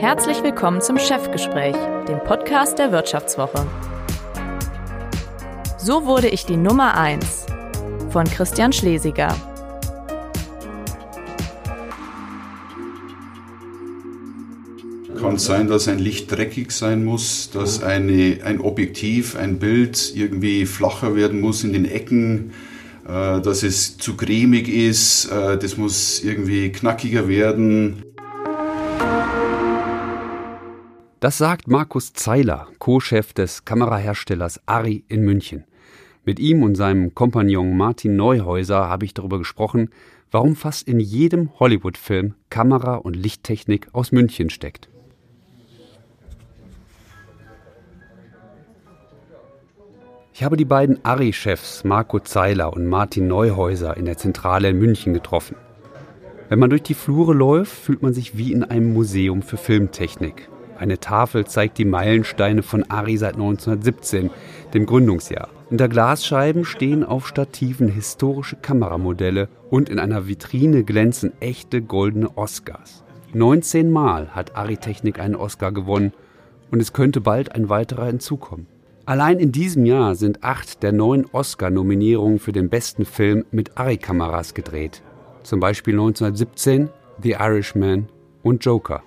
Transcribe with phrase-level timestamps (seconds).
[0.00, 1.76] Herzlich willkommen zum Chefgespräch,
[2.08, 3.66] dem Podcast der Wirtschaftswoche.
[5.76, 7.44] So wurde ich die Nummer 1
[8.08, 9.36] von Christian Schlesiger.
[15.20, 20.64] Kann sein, dass ein Licht dreckig sein muss, dass eine, ein Objektiv, ein Bild irgendwie
[20.64, 22.54] flacher werden muss in den Ecken,
[23.06, 28.02] äh, dass es zu cremig ist, äh, das muss irgendwie knackiger werden.
[31.20, 35.64] Das sagt Markus Zeiler, Co-Chef des Kameraherstellers Ari in München.
[36.24, 39.90] Mit ihm und seinem Kompagnon Martin Neuhäuser habe ich darüber gesprochen,
[40.30, 44.88] warum fast in jedem Hollywood-Film Kamera- und Lichttechnik aus München steckt.
[50.32, 55.12] Ich habe die beiden Ari-Chefs Marco Zeiler und Martin Neuhäuser in der Zentrale in München
[55.12, 55.56] getroffen.
[56.48, 60.49] Wenn man durch die Flure läuft, fühlt man sich wie in einem Museum für Filmtechnik.
[60.80, 64.30] Eine Tafel zeigt die Meilensteine von Ari seit 1917,
[64.72, 65.50] dem Gründungsjahr.
[65.68, 73.04] Unter Glasscheiben stehen auf Stativen historische Kameramodelle und in einer Vitrine glänzen echte goldene Oscars.
[73.34, 76.14] 19 Mal hat Ari Technik einen Oscar gewonnen
[76.70, 78.66] und es könnte bald ein weiterer hinzukommen.
[79.04, 84.54] Allein in diesem Jahr sind acht der neun Oscar-Nominierungen für den besten Film mit Ari-Kameras
[84.54, 85.02] gedreht.
[85.42, 86.88] Zum Beispiel 1917
[87.22, 88.08] The Irishman
[88.42, 89.02] und Joker.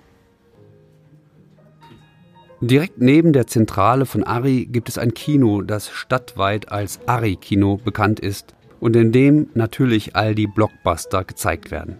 [2.66, 8.20] Direkt neben der Zentrale von Ari gibt es ein Kino, das stadtweit als Ari-Kino bekannt
[8.20, 11.98] ist und in dem natürlich all die Blockbuster gezeigt werden.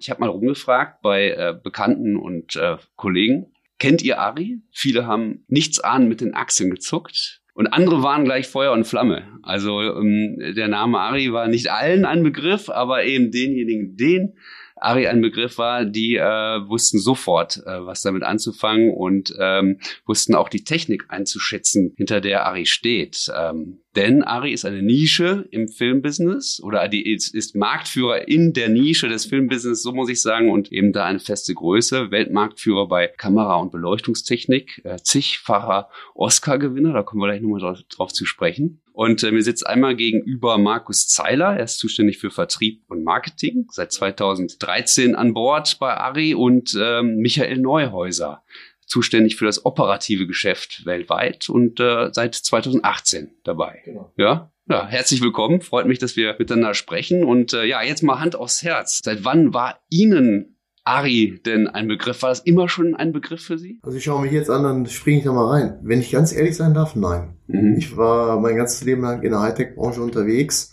[0.00, 3.52] Ich habe mal rumgefragt bei äh, Bekannten und äh, Kollegen.
[3.78, 4.62] Kennt ihr Ari?
[4.72, 7.42] Viele haben nichts ahnen mit den Achseln gezuckt.
[7.52, 9.24] Und andere waren gleich Feuer und Flamme.
[9.42, 14.38] Also ähm, der Name Ari war nicht allen ein Begriff, aber eben denjenigen, den
[14.82, 20.34] Ari ein Begriff war, die äh, wussten sofort, äh, was damit anzufangen und ähm, wussten
[20.34, 23.30] auch die Technik einzuschätzen, hinter der Ari steht.
[23.36, 28.68] Ähm, denn Ari ist eine Nische im Filmbusiness oder die ist, ist Marktführer in der
[28.68, 32.10] Nische des Filmbusiness, so muss ich sagen, und eben da eine feste Größe.
[32.10, 38.12] Weltmarktführer bei Kamera- und Beleuchtungstechnik, äh, zigfacher Oscar-Gewinner, da kommen wir gleich nochmal drauf, drauf
[38.12, 38.80] zu sprechen.
[39.00, 43.66] Und äh, mir sitzt einmal gegenüber Markus Zeiler, er ist zuständig für Vertrieb und Marketing,
[43.70, 48.44] seit 2013 an Bord bei Ari und ähm, Michael Neuhäuser,
[48.84, 53.80] zuständig für das operative Geschäft weltweit und äh, seit 2018 dabei.
[53.86, 54.12] Genau.
[54.18, 55.62] Ja, ja, herzlich willkommen.
[55.62, 57.24] Freut mich, dass wir miteinander sprechen.
[57.24, 59.00] Und äh, ja, jetzt mal Hand aufs Herz.
[59.02, 60.59] Seit wann war Ihnen
[60.90, 62.22] Ari denn ein Begriff?
[62.22, 63.78] War das immer schon ein Begriff für Sie?
[63.82, 65.78] Also ich schaue mich jetzt an, dann springe ich da mal rein.
[65.82, 67.34] Wenn ich ganz ehrlich sein darf, nein.
[67.46, 67.76] Mhm.
[67.78, 70.72] Ich war mein ganzes Leben lang in der Hightech-Branche unterwegs.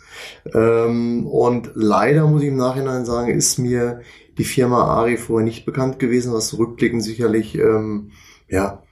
[0.55, 4.01] Ähm, und leider muss ich im Nachhinein sagen, ist mir
[4.39, 8.11] die Firma Ari vorher nicht bekannt gewesen, was rückblickend sicherlich ähm,
[8.49, 8.84] ja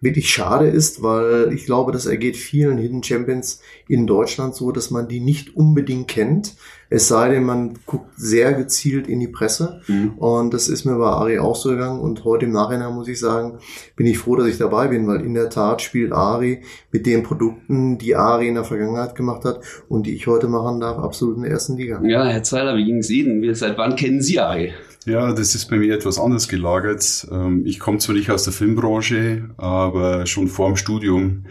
[0.00, 4.90] wirklich schade ist, weil ich glaube, das ergeht vielen Hidden Champions in Deutschland so, dass
[4.90, 6.54] man die nicht unbedingt kennt.
[6.90, 9.82] Es sei denn, man guckt sehr gezielt in die Presse.
[9.88, 10.14] Mhm.
[10.16, 12.00] Und das ist mir bei Ari auch so gegangen.
[12.00, 13.58] Und heute im Nachhinein muss ich sagen,
[13.96, 17.22] bin ich froh, dass ich dabei bin, weil in der Tat spielt Ari mit den
[17.22, 21.36] Produkten, die Ari in der Vergangenheit gemacht hat und die ich heute machen darf, absolut
[21.36, 22.00] in der ersten Liga.
[22.04, 23.54] Ja, Herr Zeiler, wie ging es Ihnen?
[23.54, 24.72] Seit wann kennen Sie Ari?
[25.08, 27.26] Ja, das ist bei mir etwas anders gelagert.
[27.32, 31.46] Ähm, ich komme zwar nicht aus der Filmbranche, aber schon vor dem Studium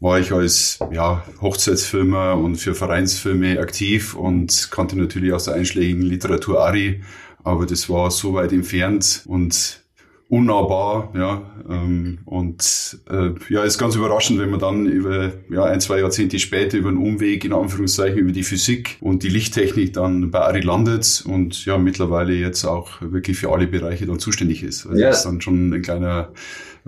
[0.00, 6.00] war ich als ja, Hochzeitsfilmer und für Vereinsfilme aktiv und kannte natürlich aus der einschlägigen
[6.00, 7.02] Literatur Ari,
[7.42, 9.83] aber das war so weit entfernt und
[10.34, 11.42] unnahbar, ja.
[11.70, 16.40] Ähm, und äh, ja, ist ganz überraschend, wenn man dann über ja, ein, zwei Jahrzehnte
[16.40, 20.60] später über einen Umweg, in Anführungszeichen, über die Physik und die Lichttechnik dann bei Ari
[20.60, 24.86] landet und ja, mittlerweile jetzt auch wirklich für alle Bereiche dann zuständig ist.
[24.86, 25.08] Also ja.
[25.08, 26.32] das ist dann schon ein kleiner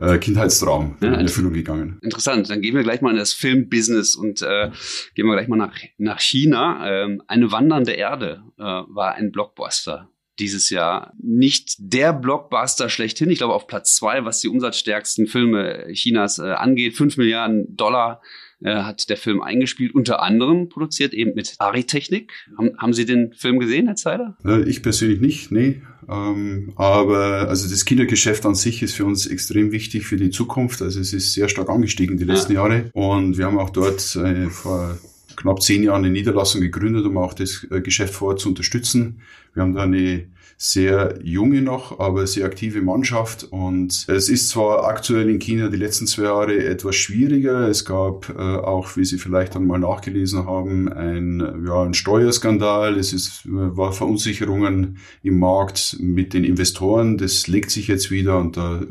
[0.01, 1.99] äh, Kindheitstraum ja, in Erfüllung gegangen.
[2.03, 2.51] Interessant.
[2.51, 4.71] Dann gehen wir gleich mal in das Filmbusiness und äh,
[5.15, 6.85] gehen wir gleich mal nach, nach China.
[6.85, 10.09] Ähm, eine wandernde Erde äh, war ein Blockbuster
[10.39, 13.31] dieses Jahr nicht der Blockbuster schlechthin.
[13.31, 16.95] Ich glaube auf Platz zwei, was die umsatzstärksten Filme Chinas äh, angeht.
[16.95, 18.21] Fünf Milliarden Dollar
[18.63, 22.33] äh, hat der Film eingespielt, unter anderem produziert eben mit Ari-Technik.
[22.57, 24.37] Haben, haben Sie den Film gesehen, Herr Zeiler?
[24.45, 25.83] Äh, ich persönlich nicht, nee.
[26.09, 30.81] Ähm, aber also das Kindergeschäft an sich ist für uns extrem wichtig für die Zukunft.
[30.81, 32.63] Also es ist sehr stark angestiegen die letzten ja.
[32.63, 32.91] Jahre.
[32.93, 34.99] Und wir haben auch dort äh, vor
[35.37, 39.21] knapp zehn Jahren eine Niederlassung gegründet, um auch das äh, Geschäft vor Ort zu unterstützen.
[39.57, 40.27] Wir haben da eine
[40.59, 43.45] sehr junge noch, aber sehr aktive Mannschaft.
[43.45, 47.67] Und es ist zwar aktuell in China die letzten zwei Jahre etwas schwieriger.
[47.67, 52.99] Es gab äh, auch, wie Sie vielleicht dann mal nachgelesen haben, ein, ja, ein Steuerskandal.
[52.99, 57.17] Es ist, war Verunsicherungen im Markt mit den Investoren.
[57.17, 58.83] Das legt sich jetzt wieder und da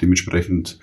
[0.00, 0.78] dementsprechend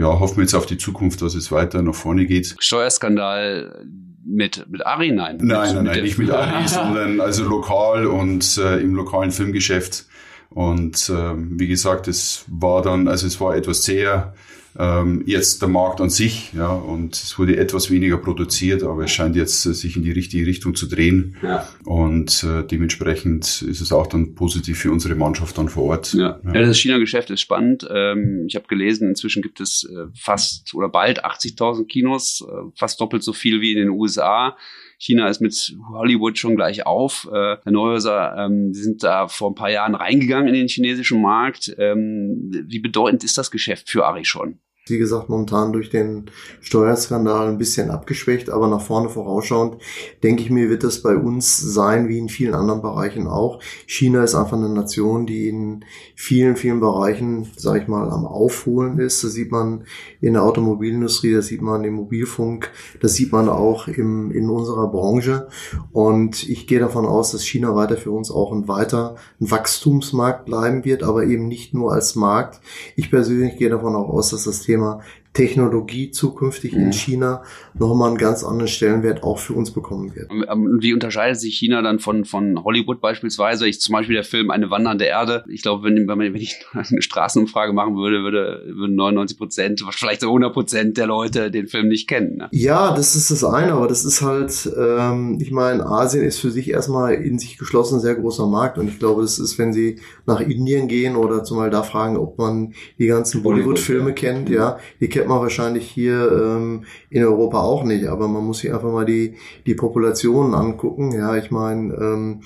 [0.00, 2.56] ja, hoffen wir jetzt auf die Zukunft, dass es weiter nach vorne geht.
[2.58, 3.84] Steuerskandal
[4.24, 5.12] mit, mit Ari?
[5.12, 5.36] Nein.
[5.42, 10.06] Nein, nein, nein, nicht mit Ari, sondern also lokal und äh, im lokalen Filmgeschäft.
[10.48, 14.32] Und äh, wie gesagt, es war dann, also es war etwas sehr
[14.78, 19.10] ähm, jetzt der Markt an sich, ja, und es wurde etwas weniger produziert, aber es
[19.10, 21.36] scheint jetzt äh, sich in die richtige Richtung zu drehen.
[21.42, 21.68] Ja.
[21.84, 26.14] Und äh, dementsprechend ist es auch dann positiv für unsere Mannschaft dann vor Ort.
[26.14, 26.54] Ja, ja.
[26.54, 27.86] ja das China-Geschäft ist spannend.
[27.92, 33.00] Ähm, ich habe gelesen, inzwischen gibt es äh, fast oder bald 80.000 Kinos, äh, fast
[33.00, 34.56] doppelt so viel wie in den USA.
[35.00, 37.26] China ist mit Hollywood schon gleich auf.
[37.32, 41.22] Äh, Herr Neuhäuser, ähm, Sie sind da vor ein paar Jahren reingegangen in den chinesischen
[41.22, 41.74] Markt.
[41.78, 44.60] Ähm, wie bedeutend ist das Geschäft für Ari schon?
[44.90, 46.26] Wie gesagt, momentan durch den
[46.60, 49.76] Steuerskandal ein bisschen abgeschwächt, aber nach vorne vorausschauend,
[50.22, 53.60] denke ich mir, wird das bei uns sein, wie in vielen anderen Bereichen auch.
[53.86, 55.84] China ist einfach eine Nation, die in
[56.14, 59.24] vielen, vielen Bereichen, sage ich mal, am Aufholen ist.
[59.24, 59.84] Das sieht man
[60.20, 62.70] in der Automobilindustrie, das sieht man im Mobilfunk,
[63.00, 65.48] das sieht man auch im, in unserer Branche.
[65.92, 70.44] Und ich gehe davon aus, dass China weiter für uns auch ein weiter ein Wachstumsmarkt
[70.46, 72.60] bleiben wird, aber eben nicht nur als Markt.
[72.96, 76.80] Ich persönlich gehe davon auch aus, dass das Thema Thema Technologie zukünftig mhm.
[76.80, 77.44] in China
[77.74, 80.28] nochmal einen ganz anderen Stellenwert auch für uns bekommen wird.
[80.30, 83.68] Ähm, wie unterscheidet sich China dann von, von Hollywood beispielsweise?
[83.68, 85.44] Ich zum Beispiel der Film Eine wandernde Erde.
[85.48, 90.26] Ich glaube, wenn, wenn ich eine Straßenumfrage machen würde, würde, würden 99 Prozent, vielleicht so
[90.26, 92.38] 100 Prozent der Leute den Film nicht kennen.
[92.38, 92.48] Ne?
[92.50, 96.50] Ja, das ist das eine, aber das ist halt, ähm, ich meine, Asien ist für
[96.50, 99.72] sich erstmal in sich geschlossen ein sehr großer Markt und ich glaube, das ist, wenn
[99.72, 104.14] Sie nach Indien gehen oder zumal da fragen, ob man die ganzen Bollywood-Filme ja.
[104.14, 108.60] kennt, ja, die kennt man wahrscheinlich hier ähm, in Europa auch nicht, aber man muss
[108.60, 109.36] sich einfach mal die,
[109.66, 111.12] die Populationen angucken.
[111.12, 112.40] Ja, ich meine, ähm,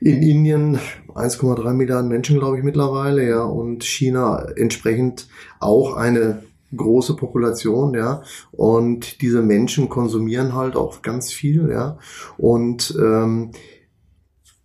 [0.00, 0.78] in Indien
[1.14, 5.28] 1,3 Milliarden Menschen, glaube ich, mittlerweile, ja, und China entsprechend
[5.60, 6.44] auch eine
[6.74, 8.22] große Population, ja,
[8.52, 11.98] und diese Menschen konsumieren halt auch ganz viel, ja,
[12.38, 13.50] und ähm,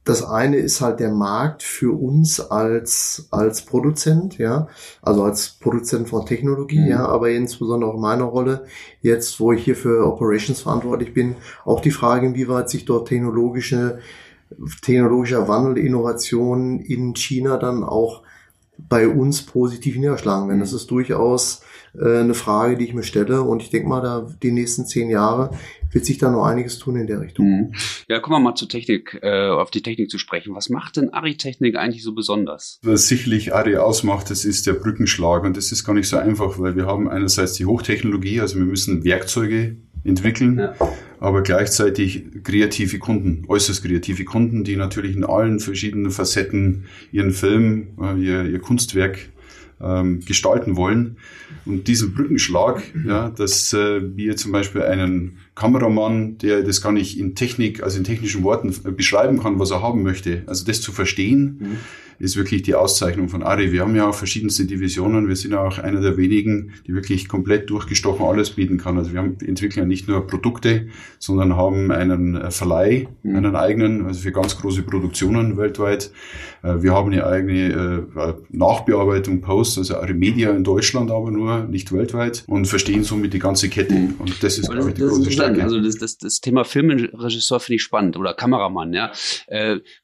[0.03, 4.67] das eine ist halt der Markt für uns als, als Produzent, ja,
[5.01, 6.87] also als Produzent von Technologie, mhm.
[6.87, 8.65] ja, aber insbesondere auch meine Rolle
[9.01, 13.99] jetzt, wo ich hier für Operations verantwortlich bin, auch die Frage, inwieweit sich dort technologische,
[14.81, 18.23] technologischer Wandel, Innovation in China dann auch
[18.77, 20.59] bei uns positiv niederschlagen werden.
[20.59, 20.77] Das mhm.
[20.77, 21.61] ist durchaus
[21.99, 23.41] äh, eine Frage, die ich mir stelle.
[23.41, 25.51] Und ich denke mal, da die nächsten zehn Jahre
[25.91, 27.45] wird sich da noch einiges tun in der Richtung.
[27.45, 27.73] Mhm.
[28.07, 30.55] Ja, kommen wir mal zur Technik, äh, auf die Technik zu sprechen.
[30.55, 32.79] Was macht denn Ari-Technik eigentlich so besonders?
[32.83, 35.43] Was sicherlich Ari ausmacht, das ist der Brückenschlag.
[35.43, 38.65] Und das ist gar nicht so einfach, weil wir haben einerseits die Hochtechnologie, also wir
[38.65, 40.75] müssen Werkzeuge entwickeln, ja.
[41.19, 47.89] aber gleichzeitig kreative Kunden, äußerst kreative Kunden, die natürlich in allen verschiedenen Facetten ihren Film,
[48.01, 49.29] äh, ihr, ihr Kunstwerk
[49.83, 51.17] ähm, gestalten wollen.
[51.65, 57.17] Und diesen Brückenschlag, ja, dass äh, wir zum Beispiel einen Kameramann, der das gar nicht
[57.17, 60.91] in Technik, also in technischen Worten beschreiben kann, was er haben möchte, also das zu
[60.91, 61.77] verstehen, mhm
[62.19, 63.71] ist wirklich die Auszeichnung von Ari.
[63.71, 65.27] Wir haben ja auch verschiedenste Divisionen.
[65.27, 68.97] Wir sind auch einer der wenigen, die wirklich komplett durchgestochen alles bieten kann.
[68.97, 70.87] Also wir haben, entwickeln ja nicht nur Produkte,
[71.19, 73.35] sondern haben einen äh, Verleih, mhm.
[73.35, 76.11] einen eigenen, also für ganz große Produktionen weltweit.
[76.63, 81.63] Äh, wir haben eine eigene äh, Nachbearbeitung Post, also Ari Media in Deutschland aber nur,
[81.63, 83.93] nicht weltweit und verstehen somit die ganze Kette.
[83.93, 84.15] Mhm.
[84.19, 85.63] Und das ist, glaube ich, die große Stärke.
[85.63, 89.11] Also das, das, das Thema Filmregisseur finde ich spannend oder Kameramann, ja.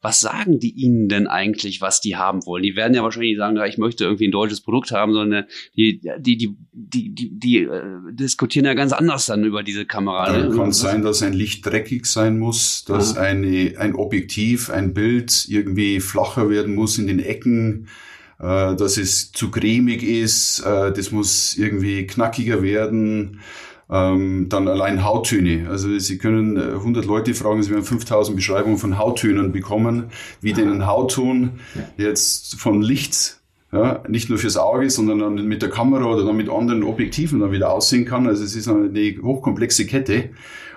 [0.01, 2.63] was sagen die Ihnen denn eigentlich, was die haben wollen.
[2.63, 5.99] Die werden ja wahrscheinlich sagen, ja, ich möchte irgendwie ein deutsches Produkt haben, sondern die,
[6.19, 10.31] die, die, die, die, die äh, diskutieren ja ganz anders dann über diese Kamera.
[10.31, 10.55] Ne?
[10.55, 13.21] Kann sein, dass ein Licht dreckig sein muss, dass ah.
[13.21, 17.87] eine, ein Objektiv, ein Bild irgendwie flacher werden muss in den Ecken
[18.39, 23.41] äh, dass es zu cremig ist, äh, das muss irgendwie knackiger werden.
[23.91, 25.67] Ähm, dann allein Hauttöne.
[25.67, 30.53] Also Sie können 100 äh, Leute fragen, Sie werden 5000 Beschreibungen von Hauttönen bekommen, wie
[30.53, 31.59] denn ein Hautton
[31.97, 33.39] jetzt von Licht
[33.71, 37.39] ja, nicht nur fürs Auge, sondern dann mit der Kamera oder dann mit anderen Objektiven
[37.39, 38.27] dann wieder aussehen kann.
[38.27, 38.91] Also es ist eine
[39.21, 40.29] hochkomplexe Kette.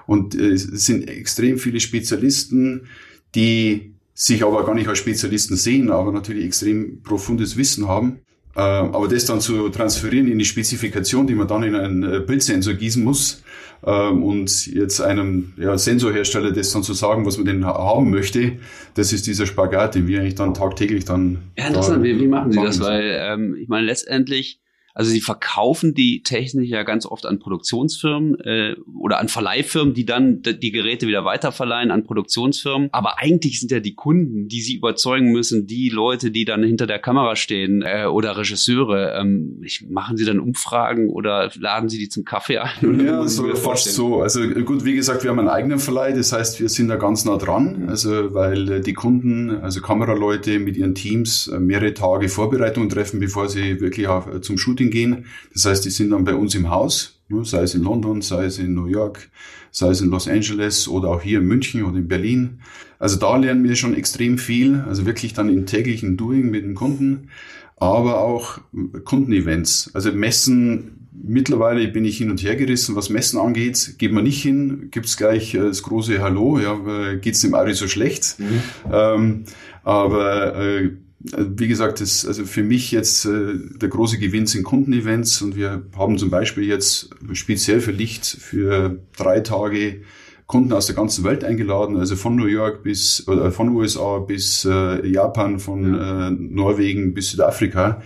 [0.07, 2.89] Und äh, es sind extrem viele Spezialisten,
[3.35, 8.21] die sich aber gar nicht als Spezialisten sehen, aber natürlich extrem profundes Wissen haben
[8.61, 12.75] aber das dann zu transferieren in die Spezifikation, die man dann in einen äh, Bildsensor
[12.75, 13.43] gießen muss,
[13.85, 18.59] ähm, und jetzt einem ja, Sensorhersteller das dann zu sagen, was man denn haben möchte,
[18.95, 21.39] das ist dieser Spagat, den wir eigentlich dann tagtäglich dann.
[21.59, 22.03] Ja, interessant.
[22.05, 22.81] Wie, wie machen Sie das?
[22.81, 24.62] Weil ähm, ich meine, letztendlich
[24.95, 30.05] also sie verkaufen die Technik ja ganz oft an Produktionsfirmen äh, oder an Verleihfirmen, die
[30.05, 32.89] dann die Geräte wieder weiterverleihen an Produktionsfirmen.
[32.93, 36.87] Aber eigentlich sind ja die Kunden, die sie überzeugen müssen, die Leute, die dann hinter
[36.87, 39.15] der Kamera stehen äh, oder Regisseure.
[39.19, 43.05] Ähm, ich, machen sie dann Umfragen oder laden sie die zum Kaffee ein?
[43.05, 44.21] Ja, so fast so.
[44.21, 47.25] Also gut, wie gesagt, wir haben einen eigenen Verleih, das heißt, wir sind da ganz
[47.25, 47.87] nah dran.
[47.89, 53.21] Also weil äh, die Kunden, also Kameraleute mit ihren Teams äh, mehrere Tage Vorbereitung treffen,
[53.21, 55.27] bevor sie wirklich auf, äh, zum Shooting Shooting gehen.
[55.53, 58.59] Das heißt, die sind dann bei uns im Haus, sei es in London, sei es
[58.59, 59.31] in New York,
[59.71, 62.61] sei es in Los Angeles oder auch hier in München oder in Berlin.
[62.99, 66.75] Also da lernen wir schon extrem viel, also wirklich dann im täglichen Doing mit dem
[66.75, 67.29] Kunden,
[67.77, 68.61] aber auch
[69.05, 69.91] Kundenevents.
[69.95, 74.41] Also Messen, mittlerweile bin ich hin und her gerissen, was Messen angeht, geht man nicht
[74.41, 78.39] hin, gibt's gleich äh, das große Hallo, ja, äh, geht's dem Ari so schlecht.
[78.39, 78.63] Mhm.
[78.93, 79.45] Ähm,
[79.83, 80.91] aber äh,
[81.25, 85.83] wie gesagt, das, also für mich jetzt äh, der große Gewinn sind Kundenevents und wir
[85.97, 90.03] haben zum Beispiel jetzt speziell für Licht für drei Tage
[90.47, 94.65] Kunden aus der ganzen Welt eingeladen, also von New York bis oder von USA bis
[94.65, 98.03] äh, Japan, von äh, Norwegen bis Südafrika.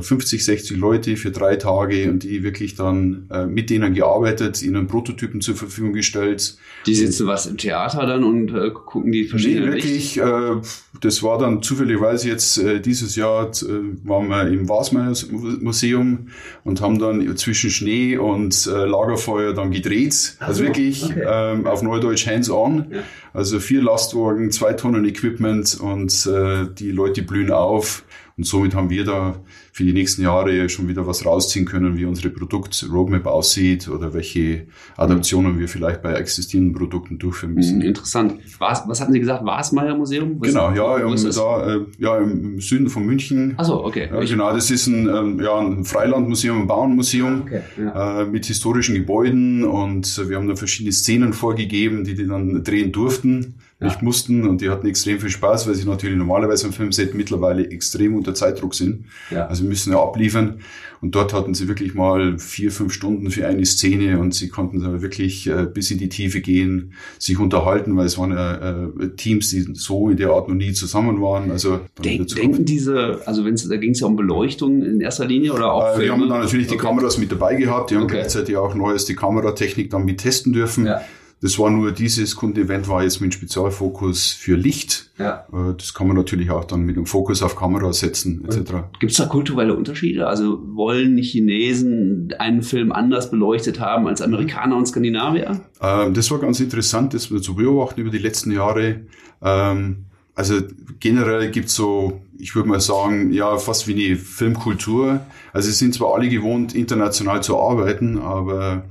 [0.00, 4.86] 50, 60 Leute für drei Tage und die wirklich dann äh, mit denen gearbeitet, ihnen
[4.86, 6.56] Prototypen zur Verfügung gestellt.
[6.86, 10.56] Die sitzen was im Theater dann und äh, gucken die verschiedenen Nee, wirklich, äh,
[11.00, 15.14] das war dann zufälligerweise jetzt äh, dieses Jahr, äh, waren wir im Wasmeier
[15.60, 16.28] Museum
[16.64, 20.36] und haben dann zwischen Schnee und äh, Lagerfeuer dann gedreht.
[20.40, 21.24] Also wirklich okay.
[21.26, 22.86] ähm, auf Neudeutsch hands-on.
[22.90, 22.98] Ja.
[23.32, 28.04] Also vier Lastwagen, zwei Tonnen Equipment und äh, die Leute blühen auf.
[28.38, 29.34] Und somit haben wir da
[29.72, 34.68] für die nächsten Jahre schon wieder was rausziehen können, wie unsere Produkt-Roadmap aussieht oder welche
[34.96, 37.78] Adaptionen wir vielleicht bei existierenden Produkten durchführen müssen.
[37.78, 38.34] Mhm, interessant.
[38.60, 39.44] Was, was hatten Sie gesagt?
[39.44, 40.36] Wasmeier Museum?
[40.38, 43.54] Was genau, ja, im, da, äh, ja, im Süden von München.
[43.56, 44.08] Ach so, okay.
[44.12, 48.22] Ja, genau, das ist ein, ähm, ja, ein Freilandmuseum, ein Bauernmuseum okay, ja.
[48.22, 52.92] äh, mit historischen Gebäuden und wir haben da verschiedene Szenen vorgegeben, die die dann drehen
[52.92, 57.14] durften nicht mussten und die hatten extrem viel Spaß, weil sie natürlich normalerweise am Filmset
[57.14, 59.04] mittlerweile extrem unter Zeitdruck sind.
[59.30, 59.46] Ja.
[59.46, 60.60] Also müssen ja abliefern.
[61.00, 64.80] Und dort hatten sie wirklich mal vier, fünf Stunden für eine Szene und sie konnten
[64.80, 69.08] da wirklich äh, bis in die Tiefe gehen, sich unterhalten, weil es waren äh, äh
[69.16, 71.52] Teams, die so in der Art noch nie zusammen waren.
[71.52, 75.52] Also Denk, denken diese, also wenn da ging es ja um Beleuchtung in erster Linie
[75.52, 78.16] oder auch äh, Wir haben dann natürlich die Kameras mit dabei gehabt, die haben okay.
[78.16, 80.86] gleichzeitig auch neueste Kameratechnik dann mit testen dürfen.
[80.86, 81.00] Ja.
[81.40, 85.10] Das war nur dieses Kundenevent war jetzt mit Spezialfokus für Licht.
[85.18, 85.46] Ja.
[85.52, 88.72] Äh, das kann man natürlich auch dann mit einem Fokus auf Kamera setzen etc.
[88.98, 90.26] Gibt es da kulturelle Unterschiede?
[90.26, 95.60] Also wollen Chinesen einen Film anders beleuchtet haben als Amerikaner und Skandinavier?
[95.80, 99.02] Ähm, das war ganz interessant, das zu beobachten über die letzten Jahre.
[99.40, 100.60] Ähm, also
[101.00, 105.20] generell gibt's so, ich würde mal sagen, ja, fast wie eine Filmkultur.
[105.52, 108.84] Also es sind zwar alle gewohnt, international zu arbeiten, aber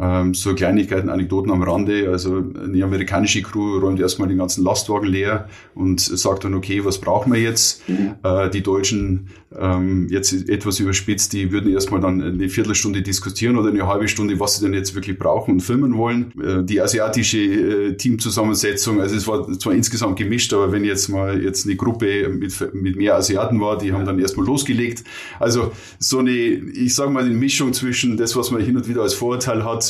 [0.00, 2.08] ähm, so Kleinigkeiten, Anekdoten am Rande.
[2.10, 7.00] Also eine amerikanische Crew räumt erstmal den ganzen Lastwagen leer und sagt dann, okay, was
[7.00, 7.88] brauchen wir jetzt?
[7.88, 8.16] Mhm.
[8.24, 13.70] Äh, die Deutschen, ähm, jetzt etwas überspitzt, die würden erstmal dann eine Viertelstunde diskutieren oder
[13.70, 16.32] eine halbe Stunde, was sie denn jetzt wirklich brauchen und filmen wollen.
[16.42, 21.40] Äh, die asiatische äh, Teamzusammensetzung, also es war zwar insgesamt gemischt, aber wenn jetzt mal
[21.40, 25.04] jetzt eine Gruppe mit, mit mehr Asiaten war, die haben dann erstmal losgelegt.
[25.38, 25.70] Also
[26.00, 29.14] so eine, ich sage mal, eine Mischung zwischen das, was man hin und wieder als
[29.14, 29.83] Vorurteil hat,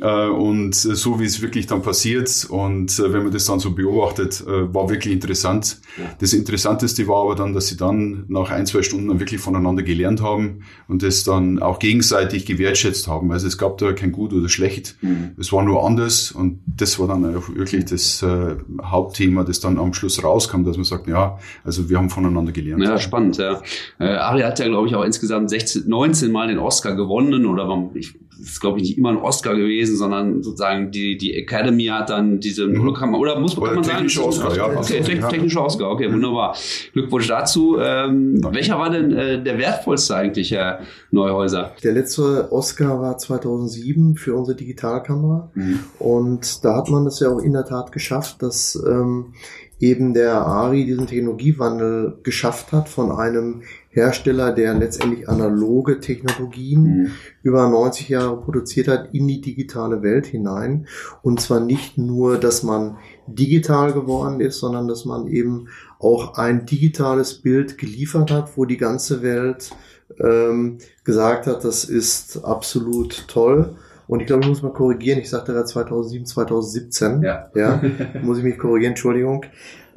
[0.00, 4.42] und so wie es wirklich dann passiert und äh, wenn man das dann so beobachtet,
[4.46, 5.80] äh, war wirklich interessant.
[6.18, 9.82] Das Interessanteste war aber dann, dass sie dann nach ein, zwei Stunden dann wirklich voneinander
[9.82, 13.30] gelernt haben und das dann auch gegenseitig gewertschätzt haben.
[13.32, 14.96] Also es gab da kein Gut oder Schlecht.
[15.02, 15.32] Mhm.
[15.38, 19.78] Es war nur anders und das war dann auch wirklich das äh, Hauptthema, das dann
[19.78, 22.82] am Schluss rauskam, dass man sagt, ja, also wir haben voneinander gelernt.
[22.82, 23.60] Ja, spannend, ja.
[23.98, 27.90] Äh, Ari hat ja, glaube ich, auch insgesamt 16, 19 Mal den Oscar gewonnen oder
[27.94, 32.10] ich ist, glaube ich, nicht immer ein Oscar gewesen, sondern sozusagen die, die Academy hat
[32.10, 32.80] dann diese mhm.
[32.80, 34.06] Hologramm, oder muss oder man sagen?
[34.06, 34.66] Oscar, ja.
[34.66, 35.28] Okay, te ja.
[35.28, 36.14] technischer Oscar, okay, mhm.
[36.14, 36.56] wunderbar.
[36.92, 37.78] Glückwunsch dazu.
[37.80, 40.80] Ähm, welcher war denn äh, der wertvollste eigentlich, Herr
[41.10, 41.72] Neuhäuser?
[41.82, 45.50] Der letzte Oscar war 2007 für unsere Digitalkamera.
[45.54, 45.80] Mhm.
[45.98, 49.34] Und da hat man es ja auch in der Tat geschafft, dass ähm,
[49.78, 57.10] eben der ARI diesen Technologiewandel geschafft hat von einem Hersteller, der letztendlich analoge Technologien mhm.
[57.42, 60.86] über 90 Jahre produziert hat, in die digitale Welt hinein.
[61.20, 62.96] Und zwar nicht nur, dass man
[63.26, 65.68] digital geworden ist, sondern dass man eben
[65.98, 69.70] auch ein digitales Bild geliefert hat, wo die ganze Welt
[70.18, 73.76] ähm, gesagt hat, das ist absolut toll.
[74.08, 75.18] Und ich glaube, ich muss mal korrigieren.
[75.20, 77.22] Ich sagte da 2007, 2017.
[77.22, 77.50] Ja.
[77.54, 77.80] ja
[78.22, 79.44] muss ich mich korrigieren, Entschuldigung.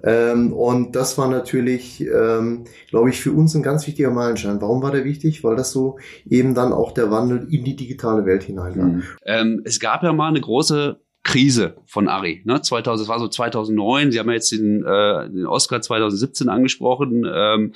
[0.06, 4.62] Ähm, und das war natürlich, ähm, glaube ich, für uns ein ganz wichtiger Meilenstein.
[4.62, 5.44] Warum war der wichtig?
[5.44, 5.98] Weil das so
[6.30, 8.86] eben dann auch der Wandel in die digitale Welt hinein war.
[8.86, 9.04] Mhm.
[9.26, 12.44] Ähm, es gab ja mal eine große Krise von Ari.
[12.46, 12.62] Ne?
[12.62, 14.12] 2000, das war so 2009.
[14.12, 17.26] Sie haben ja jetzt den, äh, den Oscar 2017 angesprochen.
[17.28, 17.74] Ähm,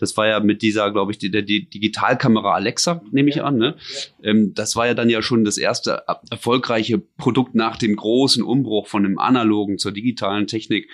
[0.00, 3.56] das war ja mit dieser, glaube ich, die, der die Digitalkamera Alexa, nehme ich an.
[3.56, 3.76] Ne?
[4.24, 8.88] Ähm, das war ja dann ja schon das erste erfolgreiche Produkt nach dem großen Umbruch
[8.88, 10.90] von dem analogen zur digitalen Technik.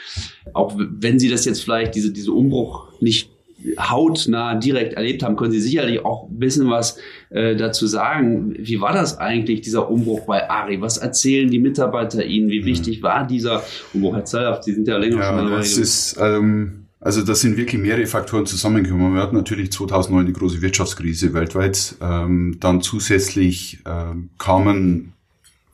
[0.52, 3.33] Auch wenn Sie das jetzt vielleicht diese diese Umbruch nicht
[3.78, 6.98] hautnah direkt erlebt haben, können Sie sicherlich auch ein bisschen was
[7.30, 8.54] äh, dazu sagen.
[8.58, 10.80] Wie war das eigentlich, dieser Umbruch bei Ari?
[10.80, 12.48] Was erzählen die Mitarbeiter Ihnen?
[12.50, 12.66] Wie mhm.
[12.66, 14.14] wichtig war dieser Umbruch?
[14.14, 15.60] Herr Zellhaft, Sie sind ja länger ja, schon dabei.
[15.60, 19.14] Ist, ähm, also das sind wirklich mehrere Faktoren zusammengekommen.
[19.14, 21.96] Wir hatten natürlich 2009 die große Wirtschaftskrise weltweit.
[22.00, 25.12] Ähm, dann zusätzlich ähm, kamen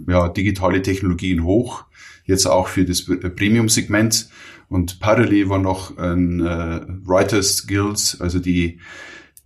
[0.08, 1.84] ja, digitale Technologien hoch,
[2.24, 4.28] jetzt auch für das Premium-Segment.
[4.70, 8.78] Und parallel war noch ein äh, Writers Guilds, also die,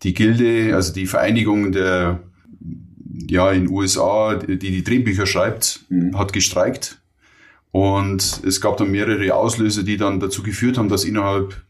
[0.03, 2.21] die Gilde, also die Vereinigung der,
[3.31, 6.17] ja, in USA, die die Drehbücher schreibt, mhm.
[6.19, 7.01] hat gestreikt.
[7.71, 11.65] Und es gab dann mehrere Auslöser, die dann dazu geführt haben, dass innerhalb,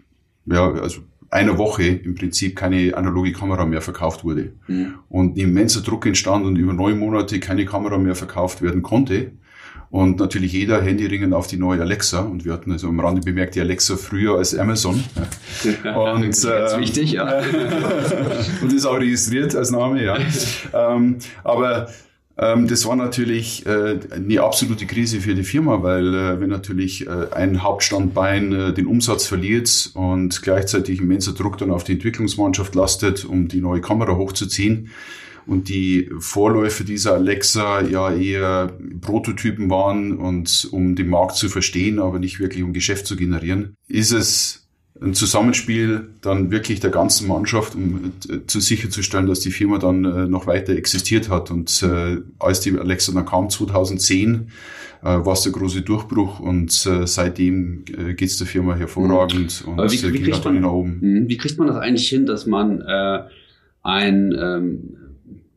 [0.46, 4.52] ja, also einer Woche im Prinzip keine analoge Kamera mehr verkauft wurde.
[4.66, 4.94] Mhm.
[5.08, 9.30] Und immenser Druck entstand und über neun Monate keine Kamera mehr verkauft werden konnte.
[9.94, 12.18] Und natürlich jeder Handyringen auf die neue Alexa.
[12.18, 15.04] Und wir hatten also am Rande bemerkt, die Alexa früher als Amazon.
[15.84, 15.84] Und,
[16.22, 17.40] Ganz äh, wichtig, ja.
[18.60, 20.18] und ist auch registriert als Name, ja.
[20.72, 21.88] ähm, aber
[22.36, 27.06] ähm, das war natürlich äh, eine absolute Krise für die Firma, weil äh, wenn natürlich
[27.06, 32.74] äh, ein Hauptstandbein äh, den Umsatz verliert und gleichzeitig immenser Druck dann auf die Entwicklungsmannschaft
[32.74, 34.90] lastet, um die neue Kamera hochzuziehen,
[35.46, 41.98] und die Vorläufe dieser Alexa ja eher Prototypen waren und um den Markt zu verstehen,
[41.98, 44.64] aber nicht wirklich um Geschäft zu generieren, ist es
[45.00, 50.04] ein Zusammenspiel dann wirklich der ganzen Mannschaft, um äh, zu sicherzustellen, dass die Firma dann
[50.04, 51.50] äh, noch weiter existiert hat.
[51.50, 54.48] Und äh, als die Alexa dann kam, 2010,
[55.02, 59.72] äh, war es der große Durchbruch und seitdem äh, geht es der Firma hervorragend mhm.
[59.72, 60.98] und wie, wie geht man, nach oben.
[61.00, 61.28] Mhm.
[61.28, 62.82] Wie kriegt man das eigentlich hin, dass man
[63.82, 64.96] ein ähm,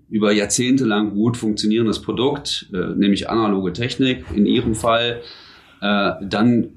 [0.09, 5.21] über Jahrzehnte lang gut funktionierendes Produkt, äh, nämlich analoge Technik in Ihrem Fall,
[5.81, 6.69] äh, dann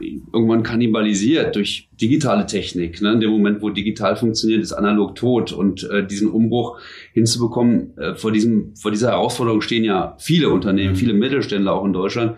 [0.00, 3.02] irgendwann kannibalisiert durch digitale Technik.
[3.02, 3.12] Ne?
[3.12, 5.52] In dem Moment, wo digital funktioniert, ist analog tot.
[5.52, 6.78] Und äh, diesen Umbruch
[7.12, 10.96] hinzubekommen, äh, vor, diesem, vor dieser Herausforderung stehen ja viele Unternehmen, mhm.
[10.96, 12.36] viele Mittelständler auch in Deutschland.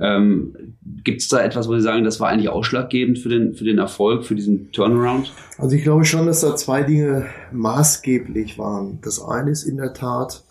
[0.00, 3.64] Ähm, Gibt es da etwas, wo Sie sagen, das war eigentlich ausschlaggebend für den, für
[3.64, 5.32] den Erfolg, für diesen Turnaround?
[5.58, 8.98] Also ich glaube schon, dass da zwei Dinge maßgeblich waren.
[9.02, 10.44] Das eine ist in der Tat,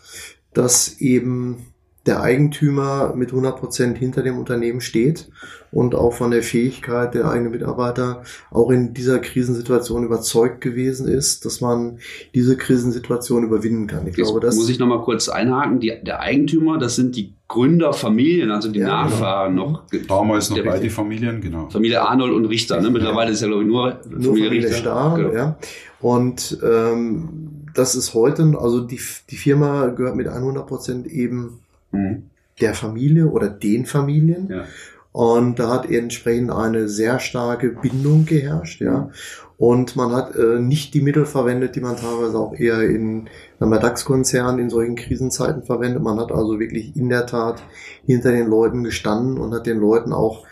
[0.54, 1.73] dass eben
[2.06, 5.28] der Eigentümer mit 100 Prozent hinter dem Unternehmen steht
[5.72, 11.44] und auch von der Fähigkeit der eigenen Mitarbeiter auch in dieser Krisensituation überzeugt gewesen ist,
[11.46, 11.98] dass man
[12.34, 14.06] diese Krisensituation überwinden kann.
[14.06, 15.80] Ich Jetzt glaube, das muss ich noch mal kurz einhaken.
[15.80, 19.02] Die, der Eigentümer, das sind die Gründerfamilien, also die ja, genau.
[19.02, 19.70] Nachfahren genau.
[19.70, 19.84] noch.
[20.06, 21.68] Damals noch beide Familien, genau.
[21.70, 22.80] Familie Arnold und Richter.
[22.80, 22.90] Ne?
[22.90, 24.78] Mittlerweile ist ja glaube ich nur, nur Familie, Familie Richter.
[24.78, 25.34] Stahl, genau.
[25.34, 25.58] ja.
[26.00, 31.60] Und ähm, das ist heute, also die, die Firma gehört mit 100 Prozent eben
[31.94, 32.22] mhm.
[32.60, 34.48] der Familie oder den Familien.
[34.50, 34.64] Ja.
[35.12, 39.10] Und da hat entsprechend eine sehr starke Bindung geherrscht, ja.
[39.56, 43.28] Und man hat äh, nicht die Mittel verwendet, die man teilweise auch eher in
[43.60, 46.02] einem DAX-Konzern in solchen Krisenzeiten verwendet.
[46.02, 47.62] Man hat also wirklich in der Tat
[48.04, 50.44] hinter den Leuten gestanden und hat den Leuten auch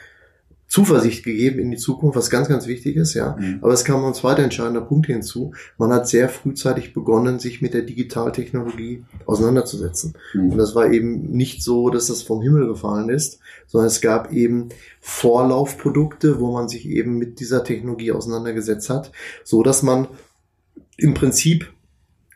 [0.72, 3.36] Zuversicht gegeben in die Zukunft, was ganz, ganz wichtig ist, ja.
[3.38, 3.58] Mhm.
[3.60, 5.52] Aber es kam ein zweiter entscheidender Punkt hinzu.
[5.76, 10.14] Man hat sehr frühzeitig begonnen, sich mit der Digitaltechnologie auseinanderzusetzen.
[10.32, 10.52] Mhm.
[10.52, 14.32] Und das war eben nicht so, dass das vom Himmel gefallen ist, sondern es gab
[14.32, 14.70] eben
[15.02, 19.12] Vorlaufprodukte, wo man sich eben mit dieser Technologie auseinandergesetzt hat,
[19.44, 20.08] so dass man
[20.96, 21.70] im Prinzip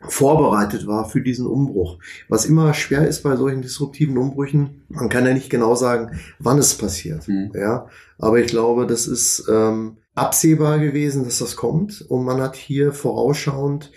[0.09, 1.99] vorbereitet war für diesen Umbruch.
[2.29, 6.59] Was immer schwer ist bei solchen disruptiven Umbrüchen, man kann ja nicht genau sagen, wann
[6.59, 7.27] es passiert.
[7.29, 7.53] Mhm.
[7.55, 7.89] Ja,
[8.19, 12.93] aber ich glaube, das ist ähm, absehbar gewesen, dass das kommt und man hat hier
[12.93, 13.93] vorausschauend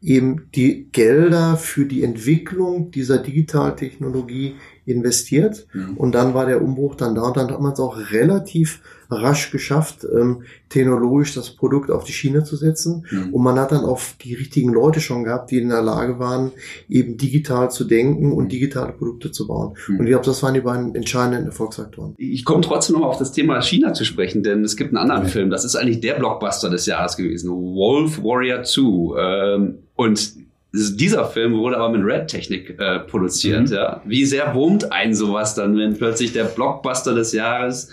[0.00, 4.54] eben die Gelder für die Entwicklung dieser Digitaltechnologie
[4.88, 5.96] investiert mhm.
[5.96, 9.50] und dann war der Umbruch dann da und dann hat man es auch relativ rasch
[9.50, 13.06] geschafft, ähm, technologisch das Produkt auf die Schiene zu setzen.
[13.10, 13.32] Mhm.
[13.32, 16.52] Und man hat dann auch die richtigen Leute schon gehabt, die in der Lage waren,
[16.88, 18.48] eben digital zu denken und mhm.
[18.48, 19.74] digitale Produkte zu bauen.
[19.88, 20.00] Mhm.
[20.00, 22.14] Und ich glaube, das waren die beiden entscheidenden Erfolgsfaktoren.
[22.18, 25.28] Ich komme trotzdem noch auf das Thema China zu sprechen, denn es gibt einen anderen.
[25.28, 29.54] Film, das ist eigentlich der Blockbuster des Jahres gewesen, Wolf Warrior 2.
[29.56, 33.68] Ähm, und dieser Film wurde aber mit Red-Technik äh, produziert.
[33.68, 33.74] Mhm.
[33.74, 34.02] Ja.
[34.04, 37.90] Wie sehr wurmt ein sowas dann, wenn plötzlich der Blockbuster des Jahres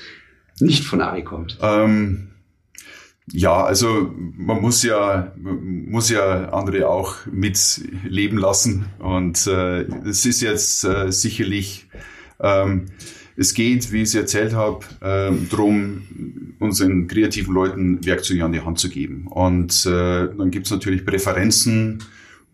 [0.59, 1.57] nicht von Ari kommt?
[1.61, 2.31] Ähm,
[3.31, 10.41] ja, also man muss ja muss ja andere auch mitleben lassen und äh, es ist
[10.41, 11.87] jetzt äh, sicherlich
[12.39, 12.85] ähm,
[13.37, 18.61] es geht, wie ich es erzählt habe, äh, darum, unseren kreativen Leuten Werkzeuge an die
[18.61, 19.27] Hand zu geben.
[19.27, 22.01] Und äh, dann gibt es natürlich Präferenzen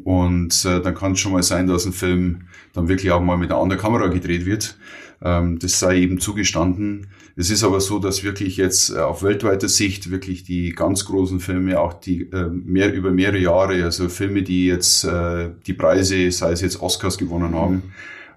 [0.03, 3.37] und äh, dann kann es schon mal sein, dass ein Film dann wirklich auch mal
[3.37, 4.77] mit einer anderen Kamera gedreht wird.
[5.23, 7.07] Ähm, das sei eben zugestanden.
[7.35, 11.39] Es ist aber so, dass wirklich jetzt äh, auf weltweiter Sicht wirklich die ganz großen
[11.39, 16.31] Filme, auch die äh, mehr über mehrere Jahre, also Filme, die jetzt äh, die Preise,
[16.31, 17.83] sei es jetzt Oscars gewonnen haben,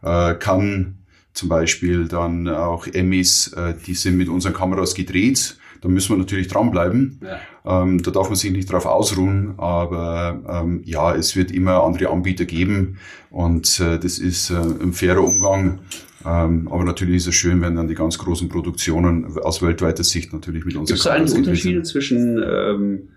[0.03, 0.98] äh, kann
[1.33, 5.57] zum Beispiel dann auch Emmys, äh, die sind mit unseren Kameras gedreht.
[5.85, 7.20] Da müssen wir natürlich dranbleiben.
[7.23, 7.83] Ja.
[7.83, 12.09] Ähm, da darf man sich nicht drauf ausruhen, aber ähm, ja, es wird immer andere
[12.09, 12.97] Anbieter geben
[13.29, 15.81] und äh, das ist äh, ein fairer Umgang.
[16.25, 20.33] Ähm, aber natürlich ist es schön, wenn dann die ganz großen Produktionen aus weltweiter Sicht
[20.33, 23.09] natürlich mit uns Gibt es eigentlich Unterschiede zwischen ähm,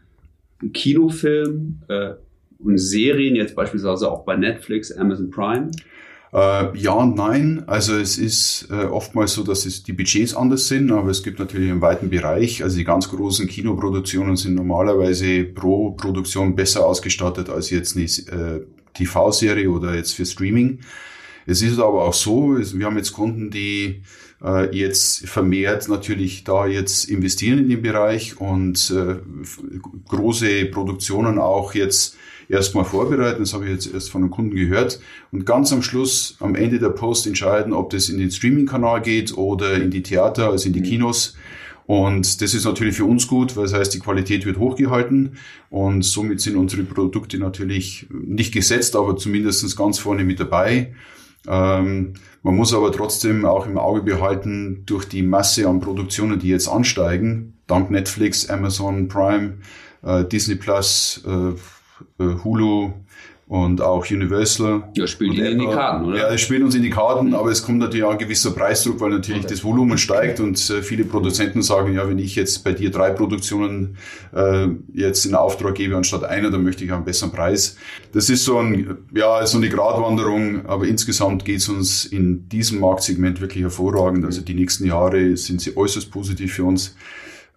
[0.74, 2.16] Kinofilm äh,
[2.60, 5.72] und Serien, jetzt beispielsweise auch bei Netflix, Amazon Prime?
[6.34, 7.64] Äh, ja und nein.
[7.68, 11.40] Also es ist äh, oftmals so, dass es die Budgets anders sind, aber es gibt
[11.40, 12.64] natürlich einen weiten Bereich.
[12.64, 18.62] Also die ganz großen Kinoproduktionen sind normalerweise pro Produktion besser ausgestattet als jetzt eine äh,
[18.94, 20.80] TV-Serie oder jetzt für Streaming.
[21.46, 24.02] Es ist aber auch so, wir haben jetzt Kunden, die
[24.44, 29.16] äh, jetzt vermehrt natürlich da jetzt investieren in den Bereich und äh,
[30.10, 32.18] große Produktionen auch jetzt
[32.50, 33.40] erstmal vorbereiten.
[33.40, 35.00] Das habe ich jetzt erst von einem Kunden gehört.
[35.32, 39.38] Und ganz am Schluss, am Ende der Post entscheiden, ob das in den Streaming-Kanal geht
[39.38, 40.86] oder in die Theater, also in die mhm.
[40.86, 41.36] Kinos.
[41.86, 45.38] Und das ist natürlich für uns gut, weil das heißt, die Qualität wird hochgehalten
[45.70, 50.94] und somit sind unsere Produkte natürlich nicht gesetzt, aber zumindest ganz vorne mit dabei.
[51.48, 56.50] Ähm, man muss aber trotzdem auch im Auge behalten, durch die Masse an Produktionen, die
[56.50, 59.60] jetzt ansteigen, dank Netflix, Amazon Prime,
[60.04, 61.54] äh, Disney Plus, äh
[62.20, 62.94] Hulu,
[63.48, 64.84] und auch Universal.
[64.96, 66.18] Ja, spielt Ihnen in die Karten, oder?
[66.18, 69.00] Ja, es spielt uns in die Karten, aber es kommt natürlich auch ein gewisser Preisdruck,
[69.00, 69.54] weil natürlich okay.
[69.54, 73.12] das Volumen steigt und äh, viele Produzenten sagen, ja, wenn ich jetzt bei dir drei
[73.12, 73.96] Produktionen
[74.36, 77.78] äh, jetzt in Auftrag gebe anstatt einer, dann möchte ich auch einen besseren Preis.
[78.12, 82.82] Das ist so ein, ja, so eine Gratwanderung, aber insgesamt geht es uns in diesem
[82.82, 84.26] Marktsegment wirklich hervorragend.
[84.26, 86.96] Also die nächsten Jahre sind sie äußerst positiv für uns.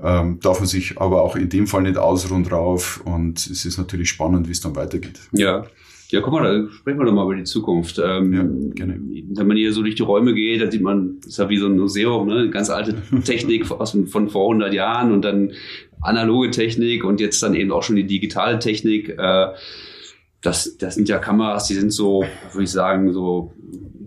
[0.02, 3.78] Ähm, darf man sich aber auch in dem Fall nicht ausruhen drauf und es ist
[3.78, 5.20] natürlich spannend, wie es dann weitergeht.
[5.32, 5.66] Ja,
[6.10, 8.00] ja, guck mal, da sprechen wir doch mal über die Zukunft.
[8.04, 8.42] Ähm, ja,
[8.74, 9.00] gerne.
[9.00, 11.56] Wenn man hier so durch die Räume geht, da sieht man, das ist ja wie
[11.56, 12.50] so ein Museum, ne?
[12.50, 15.52] ganz alte Technik aus, von vor 100 Jahren und dann
[16.00, 19.10] analoge Technik und jetzt dann eben auch schon die digitale Technik.
[19.10, 19.48] Äh,
[20.42, 23.52] das, das sind ja Kameras, die sind so, würde ich sagen, so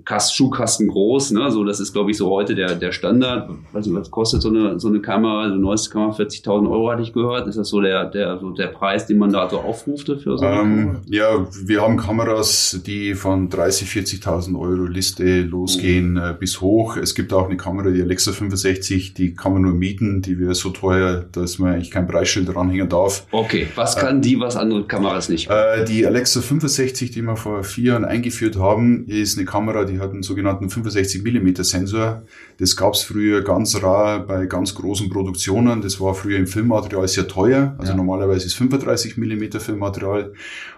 [0.05, 1.51] Kast, Schuhkasten groß, ne?
[1.51, 3.49] So, das ist, glaube ich, so heute der, der Standard.
[3.73, 5.43] Also, was kostet so eine, so eine Kamera?
[5.43, 7.47] Also, neueste Kamera 40.000 Euro hatte ich gehört.
[7.47, 10.45] Ist das so der, der, so der Preis, den man da so aufruft für so
[10.45, 10.97] eine ähm?
[11.07, 16.17] Ja, wir haben Kameras, die von 30, 40.000 Euro Liste losgehen, mhm.
[16.17, 16.97] äh, bis hoch.
[16.97, 20.21] Es gibt auch eine Kamera, die Alexa 65, die kann man nur mieten.
[20.21, 23.25] Die wäre so teuer, dass man eigentlich kein Preisschild dranhängen darf.
[23.31, 23.67] Okay.
[23.75, 25.49] Was kann äh, die, was andere Kameras nicht?
[25.49, 29.92] Äh, die Alexa 65, die wir vor vier Jahren eingeführt haben, ist eine Kamera, die
[29.93, 32.23] die hat einen sogenannten 65 mm Sensor.
[32.57, 35.81] Das gab es früher ganz rar bei ganz großen Produktionen.
[35.81, 37.75] Das war früher im Filmmaterial sehr teuer.
[37.77, 37.97] Also ja.
[37.97, 40.33] normalerweise ist 35 mm Filmmaterial.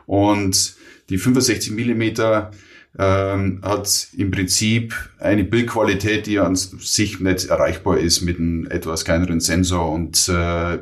[0.06, 0.76] Und
[1.10, 2.04] die 65 mm
[2.98, 9.06] ähm, hat im Prinzip eine Bildqualität, die an sich nicht erreichbar ist mit einem etwas
[9.06, 9.92] kleineren Sensor.
[9.92, 10.80] Und äh,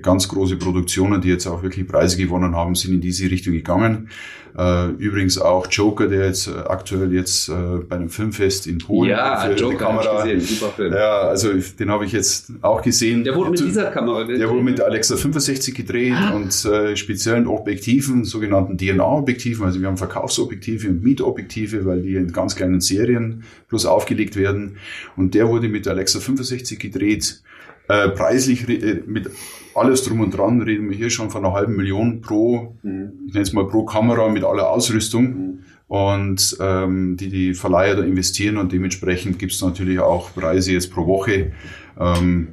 [0.00, 4.08] ganz große Produktionen, die jetzt auch wirklich Preise gewonnen haben, sind in diese Richtung gegangen.
[4.56, 7.52] Äh, übrigens auch Joker, der jetzt äh, aktuell jetzt äh,
[7.86, 10.22] bei einem Filmfest in Polen ja, für Joker die Kamera.
[10.22, 10.94] Gesehen, super Film.
[10.94, 13.22] Ja, also den habe ich jetzt auch gesehen.
[13.22, 14.40] Der wurde mit dieser Kamera gedreht.
[14.40, 16.30] Der wurde mit Alexa 65 gedreht ah.
[16.30, 19.66] und äh, speziellen Objektiven, sogenannten DNA-Objektiven.
[19.66, 24.78] Also wir haben Verkaufsobjektive und Mietobjektive, weil die in ganz kleinen Serien bloß aufgelegt werden.
[25.16, 27.42] Und der wurde mit Alexa 65 gedreht
[27.88, 29.30] Äh, preislich äh, mit
[29.76, 33.12] alles drum und dran reden wir hier schon von einer halben Million pro, mhm.
[33.26, 35.24] ich nenne es mal pro Kamera mit aller Ausrüstung.
[35.24, 35.58] Mhm.
[35.88, 40.92] Und ähm, die die Verleiher da investieren und dementsprechend gibt es natürlich auch Preise jetzt
[40.92, 41.52] pro Woche.
[41.96, 42.48] Ähm,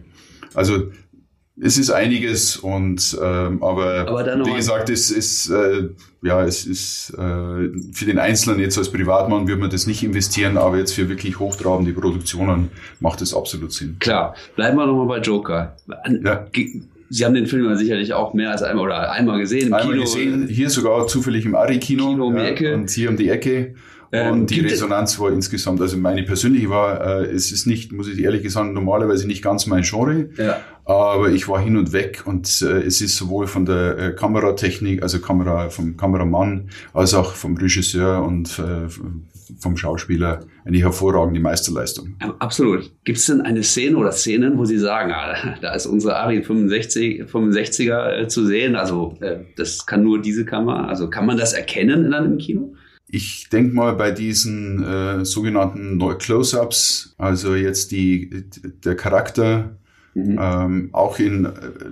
[0.53, 0.91] also
[1.59, 5.89] es ist einiges und ähm, aber, aber wie gesagt, es ist äh,
[6.23, 10.57] ja es ist äh, für den Einzelnen jetzt als Privatmann würde man das nicht investieren,
[10.57, 13.97] aber jetzt für wirklich hochtrabende Produktionen macht es absolut Sinn.
[13.99, 15.75] Klar, bleiben wir nochmal bei Joker.
[16.23, 16.45] Ja.
[17.13, 19.93] Sie haben den Film ja sicherlich auch mehr als einmal oder einmal gesehen im einmal
[19.93, 20.01] Kino.
[20.01, 22.73] gesehen, hier sogar zufällig im Ari-Kino Kino um die Ecke.
[22.73, 23.75] und hier um die Ecke.
[24.13, 28.07] Ähm, und die Resonanz war insgesamt, also meine persönliche war, äh, es ist nicht, muss
[28.07, 30.61] ich ehrlich sagen, normalerweise nicht ganz mein Genre, ja.
[30.85, 35.01] aber ich war hin und weg und äh, es ist sowohl von der äh, Kameratechnik,
[35.01, 38.87] also Kamera, vom Kameramann, als auch vom Regisseur und äh,
[39.59, 42.15] vom Schauspieler eine hervorragende Meisterleistung.
[42.37, 42.91] Absolut.
[43.05, 46.43] Gibt es denn eine Szene oder Szenen, wo Sie sagen, ah, da ist unsere Ari
[46.43, 51.37] 65, 65er äh, zu sehen, also äh, das kann nur diese Kamera, also kann man
[51.37, 52.75] das erkennen in einem Kino?
[53.15, 58.49] Ich denke mal bei diesen äh, sogenannten Close-ups, also jetzt die
[58.83, 59.77] der Charakter
[60.15, 60.39] Mhm.
[60.39, 61.49] Ähm, auch in äh,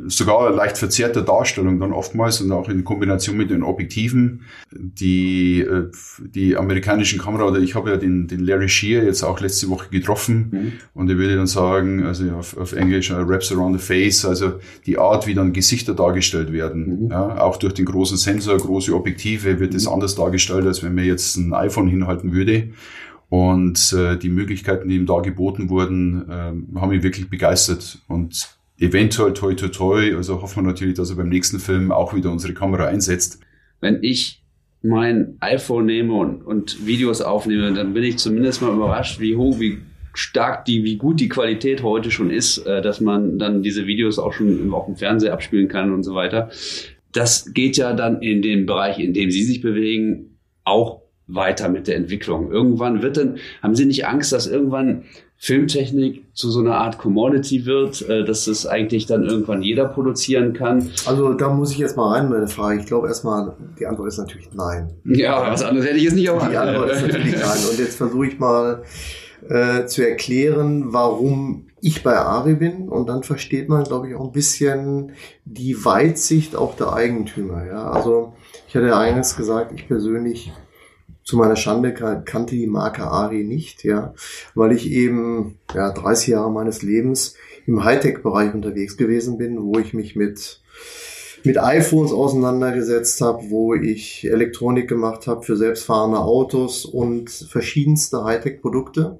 [0.07, 4.41] sogar leicht verzerrter Darstellung dann oftmals und auch in Kombination mit den Objektiven.
[4.71, 9.39] Die, äh, die amerikanischen Kamera, oder ich habe ja den, den Larry Shear jetzt auch
[9.39, 10.71] letzte Woche getroffen mhm.
[10.93, 14.53] und er würde dann sagen, also auf, auf Englisch uh, Wraps Around the Face, also
[14.85, 17.05] die Art, wie dann Gesichter dargestellt werden.
[17.05, 17.11] Mhm.
[17.11, 19.93] Ja, auch durch den großen Sensor, große Objektive wird es mhm.
[19.93, 22.69] anders dargestellt, als wenn man jetzt ein iPhone hinhalten würde.
[23.31, 27.99] Und äh, die Möglichkeiten, die ihm da geboten wurden, äh, haben mich wirklich begeistert.
[28.09, 32.13] Und eventuell toi toi toi, also hoffen wir natürlich, dass er beim nächsten Film auch
[32.13, 33.39] wieder unsere Kamera einsetzt.
[33.79, 34.43] Wenn ich
[34.81, 39.61] mein iPhone nehme und, und Videos aufnehme, dann bin ich zumindest mal überrascht, wie hoch,
[39.61, 39.77] wie
[40.13, 44.19] stark die, wie gut die Qualität heute schon ist, äh, dass man dann diese Videos
[44.19, 46.49] auch schon auf dem Fernseher abspielen kann und so weiter.
[47.13, 51.00] Das geht ja dann in den Bereich, in dem Sie sich bewegen, auch
[51.33, 52.51] weiter mit der Entwicklung.
[52.51, 55.03] Irgendwann wird dann, haben Sie nicht Angst, dass irgendwann
[55.37, 60.53] Filmtechnik zu so einer Art Commodity wird, äh, dass das eigentlich dann irgendwann jeder produzieren
[60.53, 60.91] kann?
[61.07, 62.79] Also da muss ich jetzt mal rein meine Frage.
[62.79, 64.91] Ich glaube erstmal, die Antwort ist natürlich nein.
[65.03, 66.51] Ja, was anderes hätte ich jetzt nicht erwartet.
[66.51, 67.57] Die Antwort ist natürlich nein.
[67.71, 68.83] Und jetzt versuche ich mal
[69.49, 74.25] äh, zu erklären, warum ich bei Ari bin und dann versteht man, glaube ich, auch
[74.25, 75.13] ein bisschen
[75.45, 77.65] die Weitsicht auch der Eigentümer.
[77.65, 78.33] Ja, also
[78.67, 80.51] ich hatte ja eingangs gesagt, ich persönlich
[81.23, 84.13] zu meiner Schande kannte die Marke Ari nicht, ja,
[84.55, 87.35] weil ich eben ja 30 Jahre meines Lebens
[87.67, 90.61] im Hightech-Bereich unterwegs gewesen bin, wo ich mich mit
[91.43, 99.19] mit iPhones auseinandergesetzt habe, wo ich Elektronik gemacht habe für selbstfahrende Autos und verschiedenste Hightech-Produkte.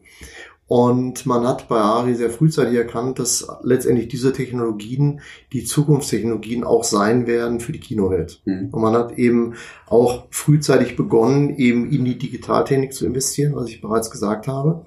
[0.72, 5.20] Und man hat bei Ari sehr frühzeitig erkannt, dass letztendlich diese Technologien
[5.52, 8.42] die Zukunftstechnologien auch sein werden für die Kinowelt.
[8.46, 8.70] Mhm.
[8.72, 9.56] Und man hat eben
[9.88, 14.86] auch frühzeitig begonnen, eben in die Digitaltechnik zu investieren, was ich bereits gesagt habe.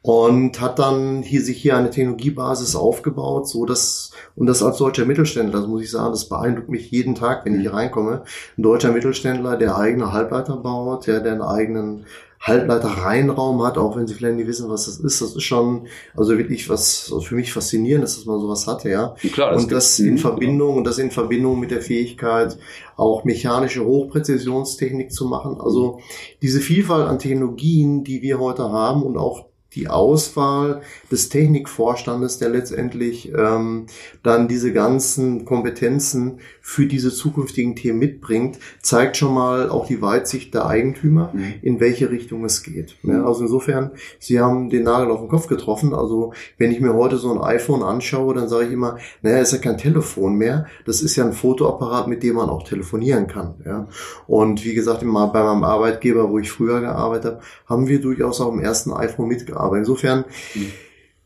[0.00, 5.04] Und hat dann hier sich hier eine Technologiebasis aufgebaut, so dass, und das als deutscher
[5.04, 8.22] Mittelständler, das muss ich sagen, das beeindruckt mich jeden Tag, wenn ich hier reinkomme.
[8.56, 12.06] Ein deutscher Mittelständler, der eigene Halbleiter baut, der, der einen eigenen
[12.40, 15.20] Halbleiter-Reihenraum hat, auch wenn sie vielleicht nicht wissen, was das ist.
[15.20, 19.14] Das ist schon, also wirklich was also für mich faszinierend dass man sowas hatte, ja.
[19.32, 22.56] Klar, das und das in Verbindung, und das in Verbindung mit der Fähigkeit,
[22.96, 25.60] auch mechanische Hochpräzisionstechnik zu machen.
[25.60, 26.00] Also
[26.42, 32.48] diese Vielfalt an Technologien, die wir heute haben und auch die Auswahl des Technikvorstandes, der
[32.48, 33.86] letztendlich ähm,
[34.22, 40.54] dann diese ganzen Kompetenzen für diese zukünftigen Themen mitbringt, zeigt schon mal auch die Weitsicht
[40.54, 41.54] der Eigentümer, mhm.
[41.60, 42.96] in welche Richtung es geht.
[43.02, 45.92] Ja, also insofern, Sie haben den Nagel auf den Kopf getroffen.
[45.92, 49.52] Also wenn ich mir heute so ein iPhone anschaue, dann sage ich immer, naja, ist
[49.52, 50.66] ja kein Telefon mehr.
[50.86, 53.54] Das ist ja ein Fotoapparat, mit dem man auch telefonieren kann.
[53.66, 53.86] Ja.
[54.26, 58.52] Und wie gesagt, bei meinem Arbeitgeber, wo ich früher gearbeitet habe, haben wir durchaus auch
[58.52, 59.57] im ersten iPhone mitgearbeitet.
[59.76, 60.72] Insofern mhm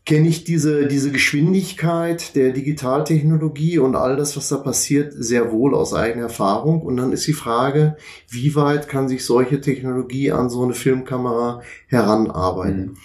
[0.05, 5.73] kenne ich diese, diese Geschwindigkeit der Digitaltechnologie und all das, was da passiert, sehr wohl
[5.73, 6.81] aus eigener Erfahrung.
[6.81, 7.95] Und dann ist die Frage,
[8.29, 12.85] wie weit kann sich solche Technologie an so eine Filmkamera heranarbeiten?
[12.85, 12.97] Mhm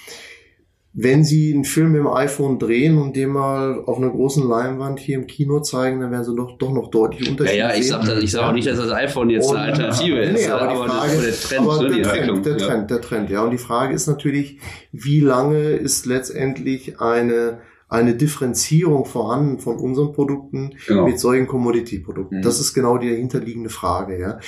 [0.95, 5.17] wenn Sie einen Film im iPhone drehen und den mal auf einer großen Leinwand hier
[5.17, 8.27] im Kino zeigen, dann werden Sie doch, doch noch deutlich Unterschiede Ja, ja, ich sage
[8.27, 11.35] sag auch nicht, dass das iPhone jetzt eine Alternative nee, ist, aber, aber, Frage, der
[11.35, 13.45] Trend, aber der, Trend der Trend, der Trend, ja.
[13.45, 14.59] Und die Frage ist natürlich,
[14.91, 17.59] wie lange ist letztendlich eine
[17.91, 21.07] eine Differenzierung vorhanden von unseren Produkten genau.
[21.07, 22.39] mit solchen Commodity-Produkten.
[22.39, 22.43] Mhm.
[22.43, 24.41] Das ist genau die dahinterliegende Frage, ja.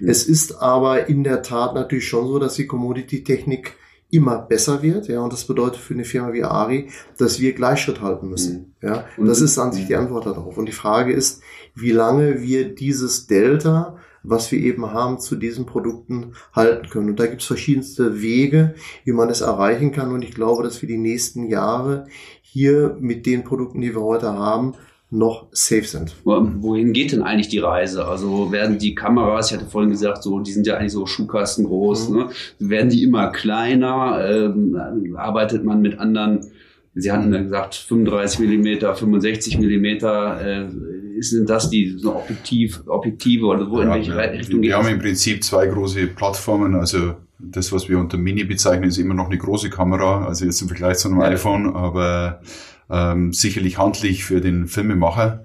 [0.00, 0.08] Mhm.
[0.08, 3.74] Es ist aber in der Tat natürlich schon so, dass die Commodity-Technik
[4.14, 8.00] immer besser wird, ja, und das bedeutet für eine Firma wie Ari, dass wir Gleichschritt
[8.00, 8.88] halten müssen, mhm.
[8.88, 9.04] ja.
[9.16, 10.56] Und das ist an sich die Antwort darauf.
[10.56, 11.42] Und die Frage ist,
[11.74, 17.10] wie lange wir dieses Delta, was wir eben haben, zu diesen Produkten halten können.
[17.10, 18.74] Und da gibt es verschiedenste Wege,
[19.04, 20.12] wie man es erreichen kann.
[20.12, 22.06] Und ich glaube, dass wir die nächsten Jahre
[22.40, 24.74] hier mit den Produkten, die wir heute haben,
[25.14, 26.14] noch safe sind.
[26.24, 28.06] Wohin geht denn eigentlich die Reise?
[28.06, 31.66] Also werden die Kameras, ich hatte vorhin gesagt, so, die sind ja eigentlich so Schuhkasten
[31.66, 32.16] groß, mhm.
[32.16, 32.28] ne?
[32.58, 34.24] werden die immer kleiner?
[34.28, 36.46] Ähm, arbeitet man mit anderen?
[36.96, 40.40] Sie hatten ja gesagt 35 Millimeter, 65 Millimeter.
[40.40, 40.68] Äh,
[41.20, 44.88] sind das die so Objektiv, Objektive oder wo ja, in welche Richtung geht Wir haben
[44.88, 46.74] im Prinzip zwei große Plattformen.
[46.74, 50.26] Also das, was wir unter Mini bezeichnen, ist immer noch eine große Kamera.
[50.26, 51.28] Also jetzt im Vergleich zu einem ja.
[51.28, 52.40] iPhone, aber
[52.90, 55.44] ähm, sicherlich handlich für den Filmemacher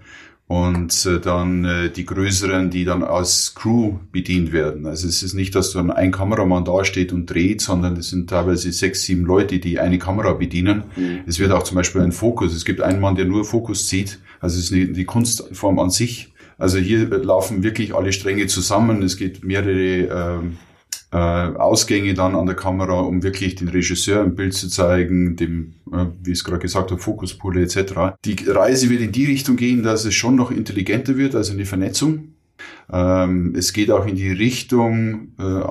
[0.50, 4.88] und äh, dann äh, die größeren, die dann als Crew bedient werden.
[4.88, 8.32] Also es ist nicht, dass dann ein Kameramann da steht und dreht, sondern es sind
[8.32, 10.86] teilweise sechs, sieben Leute, die eine Kamera bedienen.
[10.96, 11.20] Mhm.
[11.28, 12.56] Es wird auch zum Beispiel ein Fokus.
[12.56, 14.20] Es gibt einen Mann, der nur Fokus zieht.
[14.40, 16.34] Also es ist eine, die Kunstform an sich.
[16.58, 19.04] Also hier laufen wirklich alle Stränge zusammen.
[19.04, 20.58] Es geht mehrere ähm,
[21.12, 25.74] äh, Ausgänge dann an der Kamera, um wirklich den Regisseur im Bild zu zeigen, dem,
[25.92, 28.16] äh, wie es gerade gesagt habe, Fokuspole etc.
[28.26, 31.66] Die Reise wird in die Richtung gehen, dass es schon noch intelligenter wird, also eine
[31.66, 32.36] Vernetzung.
[32.92, 35.62] Ähm, es geht auch in die Richtung, äh,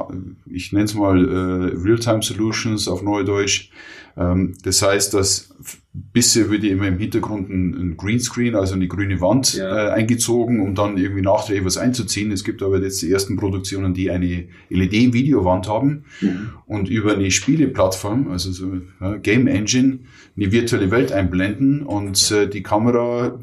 [0.50, 3.70] ich nenne es mal äh, Real-Time Solutions auf Neudeutsch.
[4.16, 5.54] Ähm, das heißt, dass
[6.12, 9.88] Bisher würde immer im Hintergrund ein, ein Greenscreen, also eine grüne Wand ja.
[9.88, 12.30] äh, eingezogen, um dann irgendwie nachträglich was einzuziehen.
[12.30, 16.50] Es gibt aber jetzt die ersten Produktionen, die eine LED-Videowand haben mhm.
[16.66, 20.00] und über eine Spieleplattform, also so ja, Game Engine,
[20.36, 23.38] eine virtuelle Welt einblenden und äh, die Kamera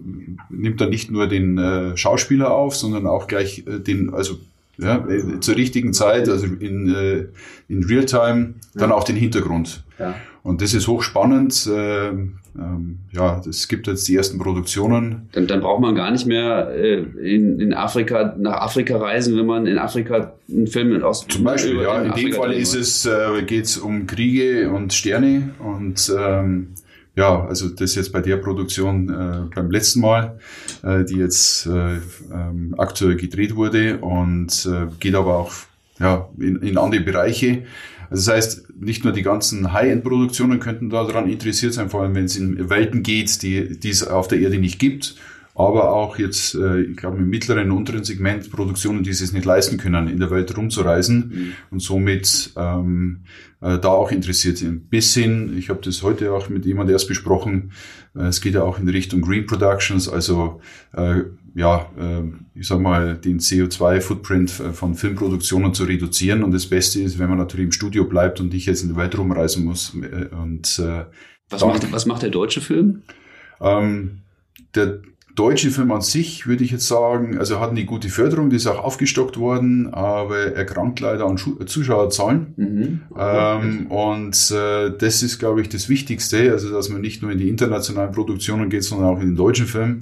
[0.49, 4.37] nimmt dann nicht nur den äh, Schauspieler auf, sondern auch gleich äh, den, also
[4.77, 7.25] ja, äh, zur richtigen Zeit, also in, äh,
[7.67, 8.95] in Realtime, dann ja.
[8.95, 9.83] auch den Hintergrund.
[9.99, 10.15] Ja.
[10.45, 11.65] Und das ist hochspannend.
[11.65, 15.27] Äh, ähm, ja, es gibt jetzt die ersten Produktionen.
[15.31, 19.47] Dann, dann braucht man gar nicht mehr äh, in, in Afrika nach Afrika reisen, wenn
[19.47, 21.99] man in Afrika einen Film aus Zum Beispiel, ja.
[21.99, 26.67] In, in dem Fall ist es, äh, geht es um Kriege und Sterne und ähm,
[27.15, 30.37] ja, also das jetzt bei der Produktion äh, beim letzten Mal,
[30.83, 31.95] äh, die jetzt äh,
[32.31, 35.53] ähm, aktuell gedreht wurde und äh, geht aber auch
[35.99, 37.63] ja, in, in andere Bereiche.
[38.09, 42.25] Also das heißt, nicht nur die ganzen High-End-Produktionen könnten daran interessiert sein, vor allem wenn
[42.25, 45.15] es in Welten geht, die, die es auf der Erde nicht gibt,
[45.55, 49.45] aber auch jetzt, äh, ich glaube, im mittleren und unteren Segment Produktionen, die es nicht
[49.45, 51.53] leisten können, in der Welt rumzureisen mhm.
[51.71, 53.21] und somit ähm,
[53.61, 54.89] äh, da auch interessiert sind.
[54.89, 57.71] Bis hin, ich habe das heute auch mit jemand erst besprochen,
[58.15, 60.59] äh, es geht ja auch in Richtung Green Productions, also
[60.93, 61.21] äh,
[61.55, 66.43] ja, äh, ich sag mal, den CO2-Footprint von Filmproduktionen zu reduzieren.
[66.43, 68.97] Und das Beste ist, wenn man natürlich im Studio bleibt und nicht jetzt in die
[68.97, 69.95] Welt rumreisen muss.
[69.95, 71.05] Äh, und äh,
[71.49, 73.03] was, macht, was macht der deutsche Film?
[73.61, 74.19] Ähm,
[74.75, 74.99] der
[75.35, 78.67] deutsche Film an sich, würde ich jetzt sagen, also hat eine gute Förderung, die ist
[78.67, 82.53] auch aufgestockt worden, aber er krankt leider an Zuschauerzahlen.
[82.55, 83.01] Mhm.
[83.17, 87.37] Ähm, und äh, das ist, glaube ich, das Wichtigste, also dass man nicht nur in
[87.37, 89.99] die internationalen Produktionen geht, sondern auch in den deutschen Film.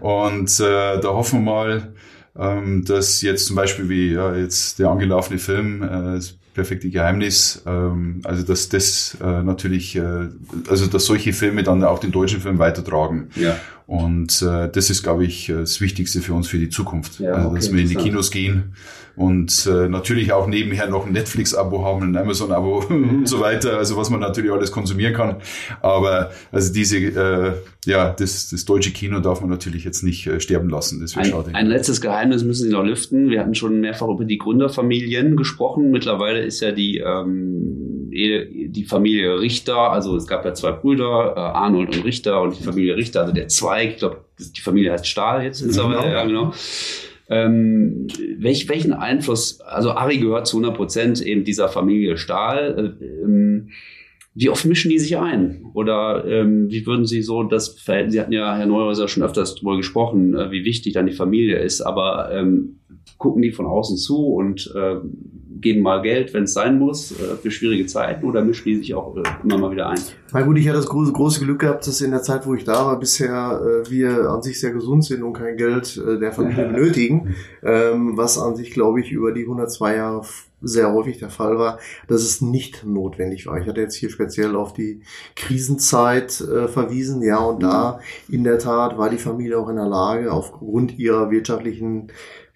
[0.00, 1.92] und äh, da hoffen wir mal,
[2.38, 6.20] ähm, dass jetzt zum Beispiel wie ja, jetzt der angelaufene Film, äh,
[6.54, 7.62] perfekte Geheimnis.
[7.66, 10.28] Ähm, also dass das äh, natürlich, äh,
[10.68, 13.28] also dass solche Filme dann auch den deutschen Film weitertragen.
[13.36, 13.56] Ja.
[13.86, 17.20] Und äh, das ist, glaube ich, das Wichtigste für uns für die Zukunft.
[17.20, 18.74] Ja, also, dass wir in die Kinos gehen
[19.18, 23.96] und äh, natürlich auch nebenher noch ein Netflix-Abo haben, ein Amazon-Abo und so weiter, also
[23.96, 25.36] was man natürlich alles konsumieren kann.
[25.82, 27.52] Aber also diese, äh,
[27.84, 31.00] ja, das, das deutsche Kino darf man natürlich jetzt nicht äh, sterben lassen.
[31.00, 31.50] Das wäre schade.
[31.54, 33.28] Ein letztes Geheimnis müssen Sie noch lüften.
[33.28, 35.90] Wir hatten schon mehrfach über die Gründerfamilien gesprochen.
[35.90, 41.40] Mittlerweile ist ja die ähm, die Familie Richter, also es gab ja zwei Brüder, äh,
[41.40, 45.06] Arnold und Richter und die Familie Richter, also der Zweig, ich glaube, die Familie heißt
[45.06, 46.12] Stahl jetzt mittlerweile, genau.
[46.12, 46.52] ja genau.
[47.30, 48.06] Ähm,
[48.38, 52.96] welch, welchen Einfluss, also Ari gehört zu 100 Prozent eben dieser Familie Stahl.
[53.00, 53.68] Äh, ähm,
[54.34, 55.64] wie oft mischen die sich ein?
[55.74, 59.56] Oder ähm, wie würden Sie so das Verhältnis, Sie hatten ja, Herr Neuhäuser, schon öfters
[59.56, 62.78] darüber gesprochen, äh, wie wichtig dann die Familie ist, aber ähm,
[63.18, 64.96] gucken die von außen zu und äh,
[65.60, 68.94] geben mal Geld, wenn es sein muss, äh, für schwierige Zeiten oder mischen die sich
[68.94, 70.00] auch äh, immer mal wieder ein?
[70.32, 72.64] Na gut, ich hatte das große, große Glück gehabt, dass in der Zeit, wo ich
[72.64, 76.32] da war, bisher äh, wir an sich sehr gesund sind und kein Geld äh, der
[76.32, 80.22] Familie benötigen, ähm, was an sich, glaube ich, über die 102 Jahre
[80.60, 83.58] sehr häufig der Fall war, dass es nicht notwendig war.
[83.58, 85.02] Ich hatte jetzt hier speziell auf die
[85.36, 89.86] Krisenzeit äh, verwiesen, ja, und da in der Tat war die Familie auch in der
[89.86, 92.08] Lage, aufgrund ihrer wirtschaftlichen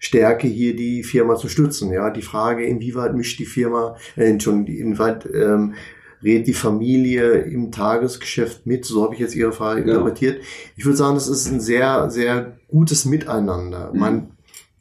[0.03, 1.91] Stärke hier die Firma zu stützen.
[1.93, 5.75] Ja, die Frage, inwieweit mischt die Firma, äh, schon inwieweit ähm,
[6.21, 8.83] redet die Familie im Tagesgeschäft mit?
[8.83, 9.87] So habe ich jetzt Ihre Frage ja.
[9.87, 10.43] interpretiert.
[10.75, 13.91] Ich würde sagen, es ist ein sehr, sehr gutes Miteinander.
[13.93, 13.99] Mhm.
[13.99, 14.27] Mein,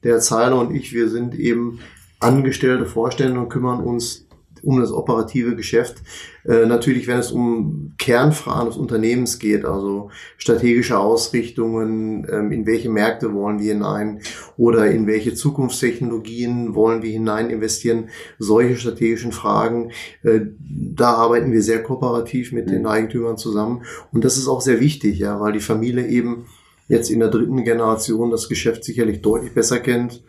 [0.02, 1.78] der Zeiler und ich, wir sind eben
[2.18, 4.26] angestellte Vorstände und kümmern uns
[4.62, 5.96] um das operative Geschäft.
[6.44, 12.90] Äh, natürlich, wenn es um Kernfragen des Unternehmens geht, also strategische Ausrichtungen, ähm, in welche
[12.90, 14.20] Märkte wollen wir hinein
[14.56, 18.08] oder in welche Zukunftstechnologien wollen wir hinein investieren,
[18.38, 19.92] solche strategischen Fragen,
[20.22, 23.82] äh, da arbeiten wir sehr kooperativ mit den Eigentümern zusammen.
[24.12, 26.46] Und das ist auch sehr wichtig, ja, weil die Familie eben
[26.88, 30.22] jetzt in der dritten Generation das Geschäft sicherlich deutlich besser kennt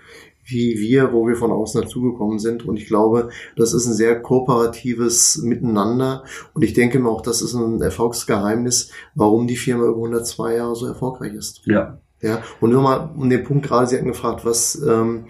[0.43, 2.65] wie wir, wo wir von außen dazugekommen sind.
[2.65, 6.23] Und ich glaube, das ist ein sehr kooperatives Miteinander.
[6.53, 10.75] Und ich denke mir auch, das ist ein Erfolgsgeheimnis, warum die Firma über 102 Jahre
[10.75, 11.61] so erfolgreich ist.
[11.65, 11.99] Ja.
[12.21, 15.25] Ja, und nur mal um den Punkt gerade, Sie hatten gefragt, was ähm,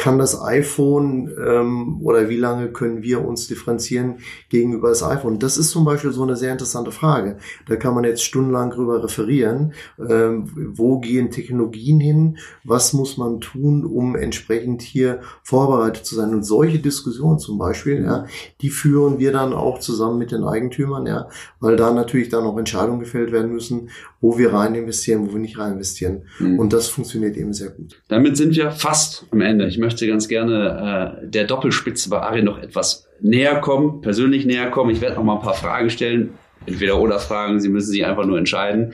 [0.00, 5.38] kann das iPhone ähm, oder wie lange können wir uns differenzieren gegenüber das iPhone?
[5.38, 7.36] Das ist zum Beispiel so eine sehr interessante Frage.
[7.68, 9.74] Da kann man jetzt stundenlang drüber referieren.
[9.98, 12.38] Ähm, wo gehen Technologien hin?
[12.64, 16.32] Was muss man tun, um entsprechend hier vorbereitet zu sein?
[16.32, 18.24] Und solche Diskussionen zum Beispiel, ja,
[18.62, 21.28] die führen wir dann auch zusammen mit den Eigentümern, ja,
[21.60, 23.90] weil da natürlich dann auch Entscheidungen gefällt werden müssen,
[24.22, 26.22] wo wir rein investieren, wo wir nicht rein investieren.
[26.38, 26.58] Mhm.
[26.58, 28.00] Und das funktioniert eben sehr gut.
[28.08, 29.66] Damit sind wir fast am Ende.
[29.66, 34.70] Ich möchte ganz gerne äh, der Doppelspitze bei Ari noch etwas näher kommen, persönlich näher
[34.70, 34.90] kommen.
[34.90, 36.34] Ich werde noch mal ein paar Fragen stellen.
[36.66, 38.92] Entweder oder Fragen, Sie müssen sich einfach nur entscheiden.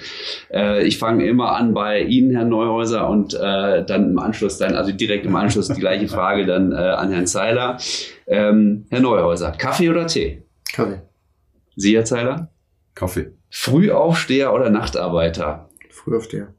[0.52, 4.74] Äh, ich fange immer an bei Ihnen, Herr Neuhäuser, und äh, dann im Anschluss, dann,
[4.74, 7.78] also direkt im Anschluss die gleiche Frage dann äh, an Herrn Zeiler.
[8.28, 10.42] Ähm, Herr Neuhäuser, Kaffee oder Tee?
[10.72, 11.02] Kaffee.
[11.74, 12.50] Sie, Herr Zeiler?
[12.94, 13.32] Kaffee.
[13.50, 15.68] Frühaufsteher oder Nachtarbeiter?
[15.90, 16.54] Frühaufsteher.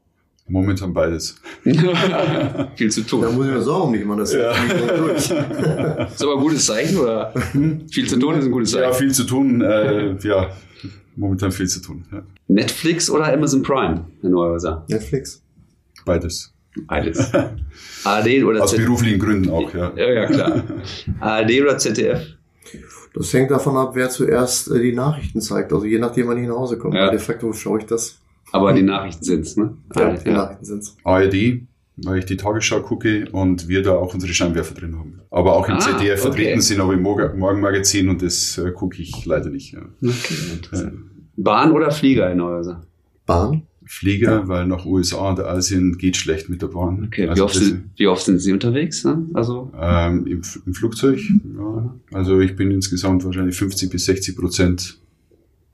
[0.48, 1.36] Momentan beides.
[2.76, 3.22] Viel zu tun.
[3.22, 4.50] Da muss ich mir Sorgen nicht machen, das ja.
[4.52, 7.32] ist aber ein gutes Zeichen oder
[7.90, 8.84] viel zu tun ist ein gutes Zeichen?
[8.84, 9.60] Ja, viel zu tun.
[9.60, 10.50] Äh, ja,
[11.16, 12.04] momentan viel zu tun.
[12.10, 12.22] Ja.
[12.48, 14.84] Netflix oder Amazon Prime, Herr Neuhäuser?
[14.88, 15.42] Netflix.
[16.06, 16.54] Beides.
[16.86, 17.30] Beides.
[18.04, 19.92] ARD oder Aus beruflichen Gründen auch, ja.
[19.96, 20.64] Ja, ja, klar.
[21.20, 22.20] ARD oder ZDF?
[23.14, 25.72] Das hängt davon ab, wer zuerst äh, die Nachrichten zeigt.
[25.72, 26.96] Also je nachdem, wann ich nach Hause komme.
[26.96, 27.10] Ja.
[27.10, 28.18] De facto schaue ich das.
[28.52, 29.76] Aber die Nachrichten sind's, ne?
[29.94, 30.34] Ja, die ja.
[30.34, 30.96] Nachrichten sind's.
[31.04, 31.62] ARD,
[31.96, 35.20] weil ich die Tagesschau gucke und wir da auch unsere Scheinwerfer drin haben.
[35.30, 36.16] Aber auch im ah, ZDF okay.
[36.16, 39.72] vertreten sind, aber im Morgenmagazin und das äh, gucke ich leider nicht.
[39.72, 39.80] Ja.
[40.02, 40.90] Okay,
[41.36, 42.82] Bahn oder Flieger in Neuhauser?
[43.26, 43.62] Bahn.
[43.88, 44.48] Flieger, ja.
[44.48, 47.04] weil nach USA und Asien geht schlecht mit der Bahn.
[47.06, 49.02] Okay, also wie, oft sind, wie oft sind Sie unterwegs?
[49.04, 49.26] Ne?
[49.32, 51.18] Also ähm, im, im, Flugzeug.
[51.56, 51.94] Ja.
[52.12, 54.97] Also ich bin insgesamt wahrscheinlich 50 bis 60 Prozent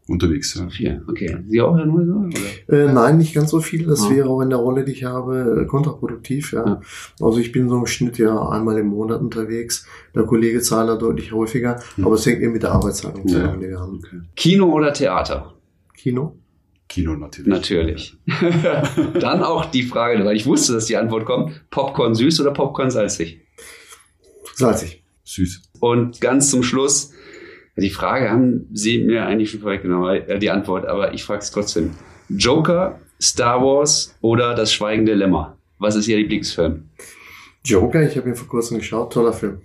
[0.09, 0.55] unterwegs.
[0.55, 0.69] Ja.
[0.69, 1.03] Viel.
[1.09, 1.39] Okay.
[1.49, 2.29] Sie auch, Herr Neuser?
[2.69, 3.87] Äh, nein, nicht ganz so viel.
[3.87, 4.11] Das ah.
[4.11, 6.53] wäre auch in der Rolle, die ich habe, äh, kontraproduktiv.
[6.53, 6.67] Ja.
[6.67, 6.81] ja.
[7.21, 9.87] Also ich bin so im Schnitt ja einmal im Monat unterwegs.
[10.15, 11.81] Der Kollege Zahler deutlich häufiger.
[11.97, 12.07] Hm.
[12.07, 14.01] Aber es hängt eben mit der Arbeitszeit zusammen, die wir haben.
[14.05, 14.21] Okay.
[14.37, 15.55] Kino oder Theater?
[15.97, 16.37] Kino.
[16.89, 17.49] Kino natürlich.
[17.49, 18.17] Natürlich.
[19.21, 21.69] Dann auch die Frage, weil ich wusste, dass die Antwort kommt.
[21.71, 23.41] Popcorn süß oder Popcorn salzig?
[24.55, 25.03] Salzig.
[25.25, 25.63] Süß.
[25.81, 27.14] Und ganz zum Schluss,
[27.77, 31.51] die Frage haben Sie mir eigentlich schon vorweggenommen, äh, die Antwort, aber ich frage es
[31.51, 31.91] trotzdem.
[32.29, 35.57] Joker, Star Wars oder Das Schweigende Lämmer?
[35.79, 36.89] Was ist Ihr Lieblingsfilm?
[37.65, 39.63] Joker, ich habe ihn vor kurzem geschaut, toller Film.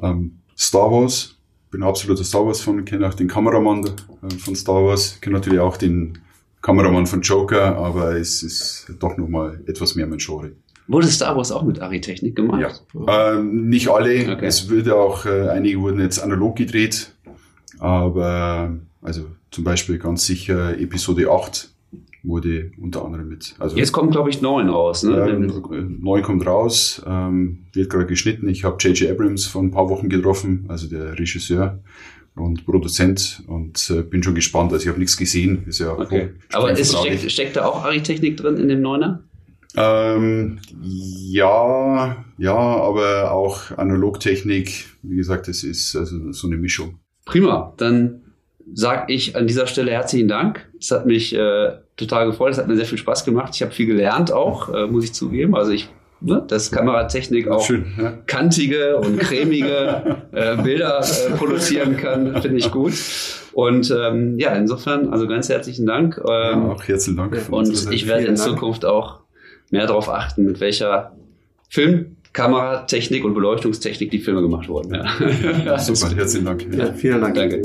[0.00, 1.36] Ähm, Star Wars,
[1.70, 5.76] bin absoluter Star Wars-Fan, kenne auch den Kameramann äh, von Star Wars, kenne natürlich auch
[5.76, 6.18] den
[6.62, 10.52] Kameramann von Joker, aber es ist doch nochmal etwas mehr mein Genre.
[10.90, 12.82] Wurde Star Wars auch mit Ari-Technik gemacht?
[13.06, 13.34] Ja.
[13.34, 14.32] Ähm, nicht alle.
[14.32, 14.44] Okay.
[14.44, 17.14] Es würde auch, äh, einige wurden jetzt analog gedreht,
[17.78, 21.70] aber also zum Beispiel ganz sicher Episode 8
[22.24, 23.54] wurde unter anderem mit.
[23.60, 25.04] Also Jetzt kommt, glaube ich, neun raus.
[25.04, 25.16] Ne?
[25.16, 28.48] Ja, neun kommt raus, ähm, wird gerade geschnitten.
[28.48, 29.12] Ich habe J.J.
[29.12, 31.78] Abrams vor ein paar Wochen getroffen, also der Regisseur
[32.34, 34.72] und Produzent und äh, bin schon gespannt.
[34.72, 35.64] Also ich habe nichts gesehen.
[35.66, 36.30] Ist ja okay.
[36.52, 39.22] Aber ist, steckt, steckt da auch Architechnik drin in dem Neuner?
[39.76, 44.86] Ähm, ja, ja, aber auch Analogtechnik.
[45.02, 46.98] Wie gesagt, es ist also so eine Mischung.
[47.24, 48.22] Prima, dann
[48.72, 50.68] sage ich an dieser Stelle herzlichen Dank.
[50.78, 52.52] Es hat mich äh, total gefreut.
[52.52, 53.54] Es hat mir sehr viel Spaß gemacht.
[53.54, 55.54] Ich habe viel gelernt auch, äh, muss ich zugeben.
[55.54, 55.88] Also ich,
[56.20, 58.12] ne, dass Kameratechnik auch Schön, ja.
[58.26, 62.94] kantige und cremige äh, Bilder äh, produzieren kann, finde ich gut.
[63.52, 66.18] Und ähm, ja, insofern, also ganz herzlichen Dank.
[66.18, 67.48] Ähm, ja, auch herzlichen Dank.
[67.50, 69.20] Und ich werde in Zukunft auch
[69.70, 71.12] mehr darauf achten, mit welcher
[71.68, 74.94] Film Kameratechnik und Beleuchtungstechnik die Filme gemacht wurden.
[74.94, 75.78] Ja.
[75.78, 76.66] Super, herzlichen Dank.
[76.72, 77.34] Ja, vielen Dank.
[77.34, 77.62] Danke.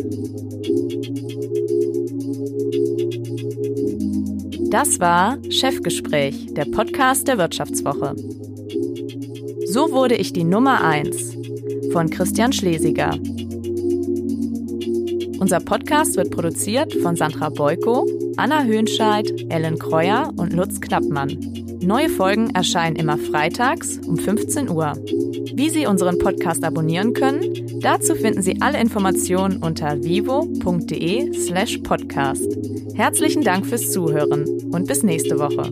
[4.71, 8.15] Das war Chefgespräch, der Podcast der Wirtschaftswoche.
[9.67, 11.37] So wurde ich die Nummer 1
[11.91, 13.11] von Christian Schlesiger.
[15.39, 21.54] Unser Podcast wird produziert von Sandra Beuko, Anna Höhnscheid, Ellen Kreuer und Lutz Knappmann.
[21.85, 24.93] Neue Folgen erscheinen immer freitags um 15 Uhr.
[25.53, 32.47] Wie Sie unseren Podcast abonnieren können, dazu finden Sie alle Informationen unter vivo.de slash podcast.
[32.95, 35.71] Herzlichen Dank fürs Zuhören und bis nächste Woche.